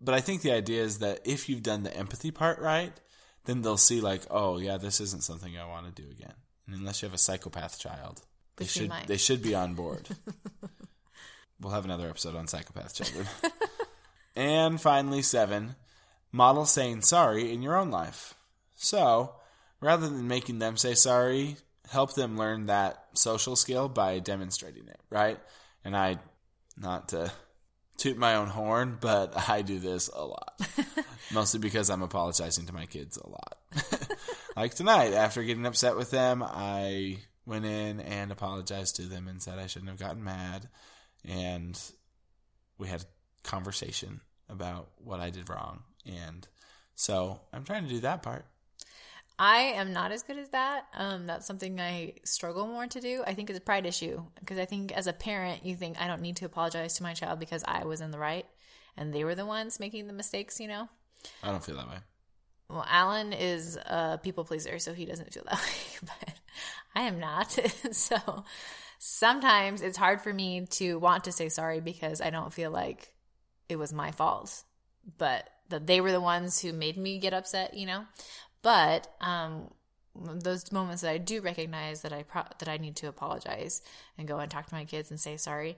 But 0.00 0.14
I 0.14 0.20
think 0.20 0.40
the 0.40 0.52
idea 0.52 0.82
is 0.82 1.00
that 1.00 1.20
if 1.26 1.50
you've 1.50 1.62
done 1.62 1.82
the 1.82 1.94
empathy 1.94 2.30
part 2.30 2.60
right, 2.60 2.94
then 3.44 3.60
they'll 3.60 3.76
see 3.76 4.00
like, 4.00 4.22
oh 4.30 4.56
yeah, 4.56 4.78
this 4.78 5.02
isn't 5.02 5.22
something 5.22 5.58
I 5.58 5.66
want 5.66 5.94
to 5.94 6.02
do 6.02 6.08
again. 6.10 6.32
And 6.66 6.74
unless 6.76 7.02
you 7.02 7.06
have 7.08 7.14
a 7.14 7.18
psychopath 7.18 7.78
child, 7.78 8.22
they 8.56 8.62
Which 8.64 8.70
should 8.70 8.92
they 9.06 9.18
should 9.18 9.42
be 9.42 9.54
on 9.54 9.74
board. 9.74 10.08
we'll 11.60 11.74
have 11.74 11.84
another 11.84 12.08
episode 12.08 12.36
on 12.36 12.46
psychopath 12.46 12.94
children. 12.94 13.26
and 14.34 14.80
finally, 14.80 15.20
seven, 15.20 15.76
model 16.32 16.64
saying 16.64 17.02
sorry 17.02 17.52
in 17.52 17.60
your 17.60 17.76
own 17.76 17.90
life. 17.90 18.32
So, 18.82 19.34
rather 19.82 20.08
than 20.08 20.26
making 20.26 20.58
them 20.58 20.78
say 20.78 20.94
sorry, 20.94 21.56
help 21.90 22.14
them 22.14 22.38
learn 22.38 22.66
that 22.66 23.04
social 23.12 23.54
skill 23.54 23.90
by 23.90 24.20
demonstrating 24.20 24.88
it, 24.88 24.98
right? 25.10 25.38
And 25.84 25.94
I, 25.94 26.18
not 26.78 27.10
to 27.10 27.30
toot 27.98 28.16
my 28.16 28.36
own 28.36 28.46
horn, 28.46 28.96
but 28.98 29.34
I 29.50 29.60
do 29.60 29.78
this 29.78 30.08
a 30.08 30.24
lot. 30.24 30.58
Mostly 31.30 31.60
because 31.60 31.90
I'm 31.90 32.00
apologizing 32.00 32.64
to 32.66 32.72
my 32.72 32.86
kids 32.86 33.18
a 33.18 33.28
lot. 33.28 33.58
like 34.56 34.74
tonight, 34.74 35.12
after 35.12 35.42
getting 35.42 35.66
upset 35.66 35.94
with 35.94 36.10
them, 36.10 36.42
I 36.42 37.18
went 37.44 37.66
in 37.66 38.00
and 38.00 38.32
apologized 38.32 38.96
to 38.96 39.02
them 39.02 39.28
and 39.28 39.42
said 39.42 39.58
I 39.58 39.66
shouldn't 39.66 39.90
have 39.90 40.00
gotten 40.00 40.24
mad. 40.24 40.70
And 41.28 41.78
we 42.78 42.88
had 42.88 43.02
a 43.02 43.46
conversation 43.46 44.22
about 44.48 44.88
what 44.96 45.20
I 45.20 45.28
did 45.28 45.50
wrong. 45.50 45.82
And 46.06 46.48
so 46.94 47.42
I'm 47.52 47.64
trying 47.64 47.84
to 47.84 47.90
do 47.90 48.00
that 48.00 48.22
part. 48.22 48.46
I 49.38 49.58
am 49.58 49.94
not 49.94 50.12
as 50.12 50.22
good 50.22 50.36
as 50.36 50.50
that. 50.50 50.84
Um, 50.94 51.26
that's 51.26 51.46
something 51.46 51.80
I 51.80 52.12
struggle 52.24 52.66
more 52.66 52.86
to 52.86 53.00
do. 53.00 53.22
I 53.26 53.32
think 53.32 53.48
it's 53.48 53.58
a 53.58 53.62
pride 53.62 53.86
issue 53.86 54.22
because 54.38 54.58
I 54.58 54.66
think 54.66 54.92
as 54.92 55.06
a 55.06 55.14
parent, 55.14 55.64
you 55.64 55.76
think 55.76 55.98
I 55.98 56.08
don't 56.08 56.20
need 56.20 56.36
to 56.36 56.44
apologize 56.44 56.94
to 56.94 57.02
my 57.02 57.14
child 57.14 57.40
because 57.40 57.64
I 57.66 57.86
was 57.86 58.02
in 58.02 58.10
the 58.10 58.18
right 58.18 58.44
and 58.98 59.14
they 59.14 59.24
were 59.24 59.34
the 59.34 59.46
ones 59.46 59.80
making 59.80 60.06
the 60.06 60.12
mistakes, 60.12 60.60
you 60.60 60.68
know? 60.68 60.90
I 61.42 61.50
don't 61.50 61.64
feel 61.64 61.76
that 61.76 61.88
way. 61.88 61.96
Well, 62.68 62.84
Alan 62.86 63.32
is 63.32 63.76
a 63.76 64.20
people 64.22 64.44
pleaser, 64.44 64.78
so 64.78 64.92
he 64.92 65.06
doesn't 65.06 65.32
feel 65.32 65.44
that 65.44 65.58
way, 65.58 65.98
but 66.02 66.34
I 66.94 67.02
am 67.02 67.18
not. 67.18 67.50
so 67.92 68.44
sometimes 68.98 69.80
it's 69.80 69.96
hard 69.96 70.20
for 70.20 70.34
me 70.34 70.66
to 70.72 70.98
want 70.98 71.24
to 71.24 71.32
say 71.32 71.48
sorry 71.48 71.80
because 71.80 72.20
I 72.20 72.28
don't 72.28 72.52
feel 72.52 72.70
like 72.70 73.12
it 73.70 73.76
was 73.76 73.92
my 73.92 74.10
fault, 74.10 74.62
but 75.16 75.48
that 75.70 75.86
they 75.86 76.00
were 76.00 76.12
the 76.12 76.20
ones 76.20 76.60
who 76.60 76.72
made 76.72 76.96
me 76.96 77.18
get 77.18 77.32
upset, 77.32 77.74
you 77.74 77.86
know? 77.86 78.04
But 78.62 79.06
um, 79.20 79.70
those 80.14 80.70
moments 80.72 81.02
that 81.02 81.10
I 81.10 81.18
do 81.18 81.40
recognize 81.40 82.02
that 82.02 82.12
I 82.12 82.24
pro- 82.24 82.42
that 82.58 82.68
I 82.68 82.76
need 82.76 82.96
to 82.96 83.08
apologize 83.08 83.82
and 84.18 84.28
go 84.28 84.38
and 84.38 84.50
talk 84.50 84.66
to 84.66 84.74
my 84.74 84.84
kids 84.84 85.10
and 85.10 85.20
say 85.20 85.36
sorry, 85.36 85.76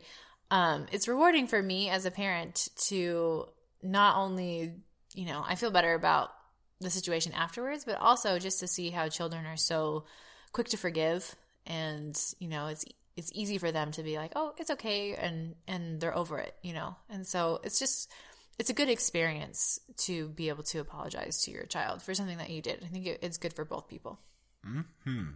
um, 0.51 0.87
it's 0.93 1.09
rewarding 1.09 1.47
for 1.47 1.63
me 1.63 1.91
as 1.91 2.05
a 2.07 2.11
parent 2.11 2.69
to 2.89 3.47
not 3.83 4.17
only 4.17 4.75
you 5.15 5.27
know 5.27 5.45
I 5.47 5.55
feel 5.55 5.71
better 5.71 5.95
about 5.95 6.33
the 6.81 6.91
situation 6.91 7.33
afterwards, 7.33 7.85
but 7.85 8.01
also 8.01 8.39
just 8.39 8.61
to 8.61 8.67
see 8.67 8.91
how 8.91 9.09
children 9.09 9.47
are 9.47 9.57
so 9.57 10.05
quick 10.53 10.69
to 10.71 10.77
forgive, 10.77 11.35
and 11.67 12.19
you 12.39 12.49
know 12.49 12.67
it's 12.67 12.85
it's 13.17 13.31
easy 13.35 13.59
for 13.59 13.71
them 13.71 13.91
to 13.93 14.03
be 14.03 14.17
like, 14.17 14.33
oh, 14.37 14.55
it's 14.59 14.71
okay, 14.71 15.15
and 15.15 15.55
and 15.69 16.01
they're 16.01 16.17
over 16.17 16.39
it, 16.39 16.55
you 16.63 16.73
know, 16.73 16.97
and 17.09 17.27
so 17.27 17.61
it's 17.63 17.79
just 17.79 18.11
it's 18.59 18.71
a 18.71 18.75
good 18.75 18.89
experience 18.89 19.81
to 19.99 20.29
be 20.29 20.49
able 20.49 20.63
to 20.65 20.79
apologize 20.79 21.43
to 21.45 21.51
your 21.51 21.65
child 21.65 22.03
for 22.03 22.15
something 22.15 22.39
that 22.39 22.51
you 22.51 22.63
did. 22.63 22.85
I 22.85 22.89
think 22.89 23.07
it's 23.07 23.39
good 23.39 23.53
for 23.53 23.65
both 23.65 23.89
people. 23.89 24.19
Hmm. 24.65 25.31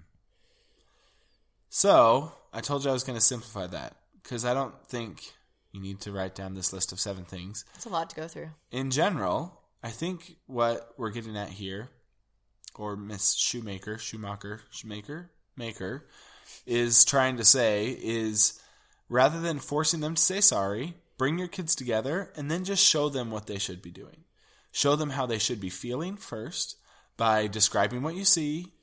So 1.68 2.32
I 2.52 2.60
told 2.60 2.84
you 2.84 2.90
I 2.90 2.92
was 2.92 3.04
going 3.04 3.18
to 3.18 3.24
simplify 3.24 3.66
that 3.66 3.96
because 4.22 4.44
I 4.44 4.54
don't 4.54 4.74
think 4.88 5.22
you 5.72 5.80
need 5.80 6.00
to 6.00 6.12
write 6.12 6.34
down 6.34 6.54
this 6.54 6.72
list 6.72 6.92
of 6.92 7.00
seven 7.00 7.24
things. 7.24 7.64
It's 7.74 7.86
a 7.86 7.90
lot 7.90 8.10
to 8.10 8.16
go 8.16 8.28
through. 8.28 8.50
In 8.70 8.90
general, 8.90 9.60
I 9.82 9.90
think 9.90 10.36
what 10.46 10.94
we're 10.96 11.10
getting 11.10 11.36
at 11.36 11.50
here, 11.50 11.90
or 12.74 12.96
Miss 12.96 13.34
Shoemaker, 13.34 13.98
Schumacher, 13.98 14.60
Shoemaker, 14.70 15.30
Maker, 15.56 16.06
is 16.66 17.04
trying 17.04 17.36
to 17.38 17.44
say 17.44 17.96
is 18.00 18.60
rather 19.08 19.40
than 19.40 19.58
forcing 19.58 20.00
them 20.00 20.14
to 20.14 20.22
say 20.22 20.40
sorry, 20.40 20.94
Bring 21.18 21.38
your 21.38 21.48
kids 21.48 21.74
together 21.74 22.32
and 22.36 22.50
then 22.50 22.64
just 22.64 22.84
show 22.84 23.08
them 23.08 23.30
what 23.30 23.46
they 23.46 23.58
should 23.58 23.82
be 23.82 23.90
doing. 23.90 24.24
Show 24.70 24.96
them 24.96 25.10
how 25.10 25.26
they 25.26 25.38
should 25.38 25.60
be 25.60 25.70
feeling 25.70 26.16
first 26.16 26.76
by 27.16 27.46
describing 27.46 28.02
what 28.02 28.14
you 28.14 28.24
see, 28.24 28.74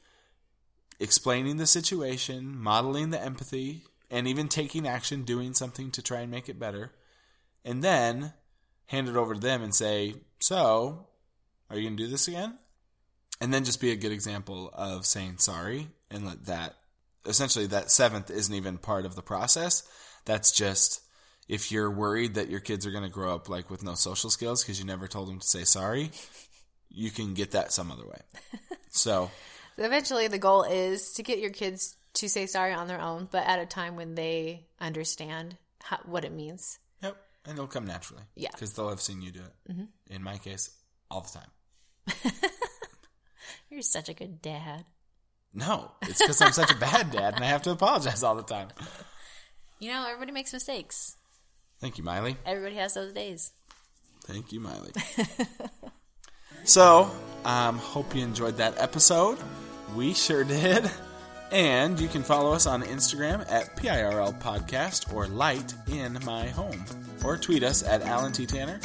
explaining 1.00 1.58
the 1.58 1.68
situation, 1.68 2.58
modeling 2.58 3.12
the 3.12 3.22
empathy, 3.22 3.84
and 4.10 4.28
even 4.28 4.48
taking 4.48 4.88
action, 4.88 5.24
doing 5.24 5.54
something 5.54 5.92
to 5.92 6.02
try 6.02 6.22
and 6.22 6.32
make 6.32 6.50
it 6.50 6.60
better, 6.60 6.94
and 7.64 7.84
then 7.84 8.34
hand 8.88 9.08
it 9.08 9.16
over 9.16 9.36
to 9.36 9.40
them 9.40 9.62
and 9.62 9.74
say, 9.74 10.16
"So, 10.40 11.08
are 11.70 11.78
you 11.78 11.84
going 11.84 11.98
to 11.98 12.04
do 12.04 12.10
this 12.10 12.28
again?" 12.28 12.58
And 13.40 13.54
then 13.54 13.66
just 13.66 13.82
be 13.82 13.92
a 13.92 13.96
good 13.96 14.12
example 14.12 14.72
of 14.74 15.06
saying 15.06 15.40
sorry 15.40 15.90
and 16.10 16.26
let 16.26 16.46
that 16.46 16.76
essentially 17.26 17.68
that 17.68 17.92
seventh 17.92 18.30
isn't 18.30 18.54
even 18.54 18.78
part 18.78 19.06
of 19.06 19.16
the 19.16 19.22
process. 19.22 19.84
That's 20.26 20.52
just 20.52 21.02
if 21.48 21.72
you're 21.72 21.92
worried 21.92 22.36
that 22.36 22.50
your 22.50 22.60
kids 22.60 22.86
are 22.86 22.92
going 22.92 23.04
to 23.04 23.10
grow 23.10 23.34
up 23.36 23.50
like 23.50 23.70
with 23.70 23.84
no 23.84 23.96
social 23.96 24.30
skills 24.30 24.64
because 24.64 24.80
you 24.80 24.86
never 24.86 25.08
told 25.08 25.28
them 25.30 25.40
to 25.40 25.48
say 25.48 25.64
sorry, 25.64 26.12
you 26.90 27.12
can 27.12 27.34
get 27.34 27.52
that 27.52 27.72
some 27.72 27.92
other 27.92 28.06
way. 28.08 28.22
So, 28.96 29.32
Eventually, 29.76 30.28
the 30.28 30.38
goal 30.38 30.62
is 30.62 31.14
to 31.14 31.24
get 31.24 31.40
your 31.40 31.50
kids 31.50 31.96
to 32.14 32.30
say 32.30 32.46
sorry 32.46 32.74
on 32.74 32.88
their 32.88 33.02
own, 33.02 33.28
but 33.32 33.48
at 33.48 33.58
a 33.58 33.66
time 33.66 33.96
when 33.96 34.14
they 34.14 34.68
understand 34.80 35.58
how, 35.82 35.98
what 36.06 36.24
it 36.24 36.32
means. 36.32 36.78
yep, 37.02 37.18
and 37.44 37.54
it'll 37.54 37.66
come 37.66 37.88
naturally. 37.88 38.22
Yeah. 38.36 38.52
because 38.52 38.74
they'll 38.74 38.90
have 38.90 39.02
seen 39.02 39.24
you 39.24 39.32
do 39.32 39.40
it. 39.40 39.72
Mm-hmm. 39.72 39.84
In 40.14 40.22
my 40.22 40.38
case, 40.38 40.70
all 41.10 41.22
the 41.22 41.40
time. 41.40 42.32
You're 43.72 43.82
such 43.82 44.10
a 44.10 44.14
good 44.14 44.42
dad. 44.42 44.86
No, 45.56 45.92
it's 46.04 46.20
because 46.22 46.40
I'm 46.42 46.52
such 46.52 46.72
a 46.72 46.78
bad 46.78 47.12
dad 47.12 47.34
and 47.34 47.44
I 47.44 47.48
have 47.48 47.64
to 47.64 47.72
apologize 47.72 48.22
all 48.24 48.36
the 48.36 48.44
time. 48.44 48.68
You 49.80 49.92
know, 49.92 50.06
everybody 50.08 50.32
makes 50.32 50.54
mistakes. 50.54 51.18
Thank 51.84 51.98
you, 51.98 52.04
Miley. 52.06 52.38
Everybody 52.46 52.76
has 52.76 52.94
those 52.94 53.12
days. 53.12 53.52
Thank 54.24 54.54
you, 54.54 54.62
Miley. 54.62 54.94
so, 56.64 57.12
um, 57.44 57.78
hope 57.78 58.16
you 58.16 58.24
enjoyed 58.24 58.56
that 58.56 58.80
episode. 58.80 59.38
We 59.94 60.14
sure 60.14 60.46
did. 60.46 60.90
And 61.52 62.00
you 62.00 62.08
can 62.08 62.24
follow 62.24 62.54
us 62.54 62.68
on 62.68 62.84
Instagram 62.84 63.46
at 63.52 63.76
PIRL 63.76 64.42
Podcast 64.42 65.14
or 65.14 65.28
Light 65.28 65.74
in 65.92 66.18
My 66.26 66.48
Home. 66.48 66.86
Or 67.22 67.36
tweet 67.36 67.64
us 67.64 67.84
at 67.84 68.02
Alan 68.04 68.32
T. 68.32 68.46
Tanner. 68.46 68.80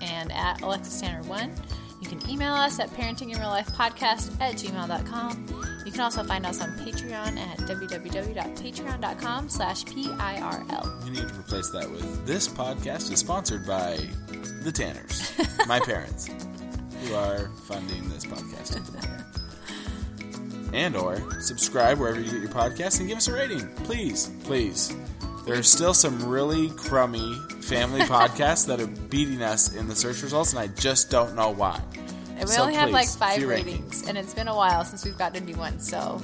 And 0.00 0.32
at 0.32 0.62
Alexis 0.62 1.00
Tanner 1.00 1.22
1. 1.22 1.54
You 2.00 2.08
can 2.08 2.28
email 2.28 2.54
us 2.54 2.80
at 2.80 2.90
parenting 2.90 3.32
in 3.32 3.38
real 3.38 3.50
life 3.50 3.68
podcast 3.68 4.32
at 4.40 4.56
gmail.com. 4.56 5.71
You 5.84 5.90
can 5.90 6.00
also 6.00 6.22
find 6.22 6.46
us 6.46 6.60
on 6.60 6.70
Patreon 6.78 7.38
at 7.38 7.58
www.patreon.com 7.58 9.48
slash 9.48 9.84
PIRL. 9.84 11.04
You 11.04 11.10
need 11.10 11.28
to 11.28 11.34
replace 11.38 11.70
that 11.70 11.90
with 11.90 12.26
this 12.26 12.46
podcast 12.46 13.10
is 13.10 13.18
sponsored 13.18 13.66
by 13.66 13.98
the 14.62 14.70
Tanners, 14.72 15.32
my 15.66 15.80
parents, 15.84 16.28
who 17.00 17.14
are 17.14 17.48
funding 17.66 18.08
this 18.08 18.24
podcast 18.24 18.76
at 18.76 18.84
the 18.86 18.92
moment. 18.92 20.72
And 20.72 20.96
or 20.96 21.40
subscribe 21.40 21.98
wherever 21.98 22.18
you 22.20 22.30
get 22.30 22.40
your 22.40 22.50
podcasts 22.50 23.00
and 23.00 23.08
give 23.08 23.18
us 23.18 23.28
a 23.28 23.32
rating. 23.34 23.66
Please, 23.84 24.30
please. 24.44 24.94
There 25.44 25.58
are 25.58 25.62
still 25.64 25.92
some 25.92 26.24
really 26.24 26.70
crummy 26.70 27.34
family 27.60 28.00
podcasts 28.02 28.66
that 28.68 28.80
are 28.80 28.86
beating 28.86 29.42
us 29.42 29.74
in 29.74 29.88
the 29.88 29.96
search 29.96 30.22
results, 30.22 30.52
and 30.52 30.60
I 30.60 30.68
just 30.68 31.10
don't 31.10 31.34
know 31.34 31.50
why. 31.50 31.80
And 32.42 32.48
we 32.50 32.56
So 32.56 32.62
only 32.62 32.74
have 32.74 32.90
like 32.90 33.08
five 33.08 33.40
ratings, 33.46 34.06
and 34.08 34.18
it's 34.18 34.34
been 34.34 34.48
a 34.48 34.56
while 34.56 34.84
since 34.84 35.04
we've 35.04 35.16
gotten 35.16 35.42
a 35.42 35.46
new 35.46 35.54
one. 35.54 35.78
So, 35.78 36.20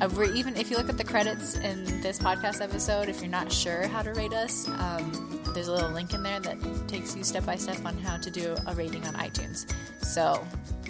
uh, 0.00 0.08
we're 0.16 0.32
even 0.34 0.56
if 0.56 0.70
you 0.70 0.78
look 0.78 0.88
at 0.88 0.96
the 0.96 1.04
credits 1.04 1.56
in 1.58 1.84
this 2.00 2.18
podcast 2.18 2.62
episode, 2.62 3.08
if 3.10 3.20
you're 3.20 3.28
not 3.30 3.52
sure 3.52 3.86
how 3.86 4.00
to 4.00 4.12
rate 4.14 4.32
us, 4.32 4.66
um, 4.68 5.42
there's 5.52 5.68
a 5.68 5.72
little 5.72 5.90
link 5.90 6.14
in 6.14 6.22
there 6.22 6.40
that 6.40 6.56
takes 6.88 7.14
you 7.14 7.22
step 7.22 7.44
by 7.44 7.56
step 7.56 7.84
on 7.84 7.98
how 7.98 8.16
to 8.16 8.30
do 8.30 8.56
a 8.66 8.74
rating 8.74 9.04
on 9.06 9.12
iTunes. 9.14 9.70
So, 10.02 10.42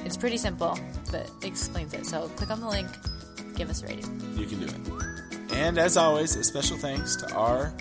it's 0.04 0.16
pretty 0.16 0.36
simple, 0.36 0.78
but 1.10 1.28
it 1.42 1.46
explains 1.46 1.92
it. 1.92 2.06
So, 2.06 2.28
click 2.36 2.50
on 2.50 2.60
the 2.60 2.68
link, 2.68 2.86
give 3.56 3.70
us 3.70 3.82
a 3.82 3.86
rating. 3.88 4.20
You 4.36 4.46
can 4.46 4.60
do 4.60 4.66
it. 4.66 5.52
And 5.54 5.76
as 5.78 5.96
always, 5.96 6.36
a 6.36 6.44
special 6.44 6.76
thanks 6.78 7.16
to 7.16 7.34
our. 7.34 7.74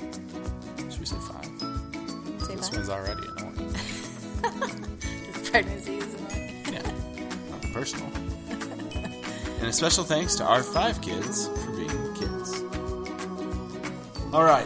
Should 0.89 0.99
we 0.99 1.05
say 1.05 1.17
five? 1.29 1.45
Say 2.47 2.55
This 2.55 2.69
bye. 2.71 2.77
one's 2.77 2.89
already 2.89 3.21
annoying. 3.38 3.75
Pregnancies. 5.51 6.03
and- 6.03 6.17
Yeah, 6.23 6.33
not 6.33 6.46
personal. 7.77 8.09
and 9.59 9.67
a 9.67 9.71
special 9.71 10.03
thanks 10.03 10.33
to 10.33 10.43
our 10.43 10.63
five 10.63 10.99
kids 10.99 11.47
for 11.47 11.71
being 11.73 12.15
kids. 12.15 12.63
All 14.33 14.43
right. 14.43 14.65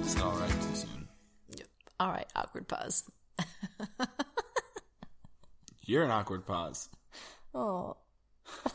It's 0.00 0.20
all 0.20 0.32
right 0.32 0.50
too 0.50 0.74
soon. 0.74 1.08
Yep. 1.56 1.68
All 2.00 2.10
right, 2.10 2.26
awkward 2.36 2.68
pause. 2.68 3.10
You're 5.86 6.04
an 6.04 6.10
awkward 6.10 6.44
pause. 6.44 6.90
Oh. 7.54 7.96
That 8.64 8.74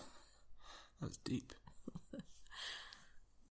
was 1.10 1.18
deep. 1.18 1.54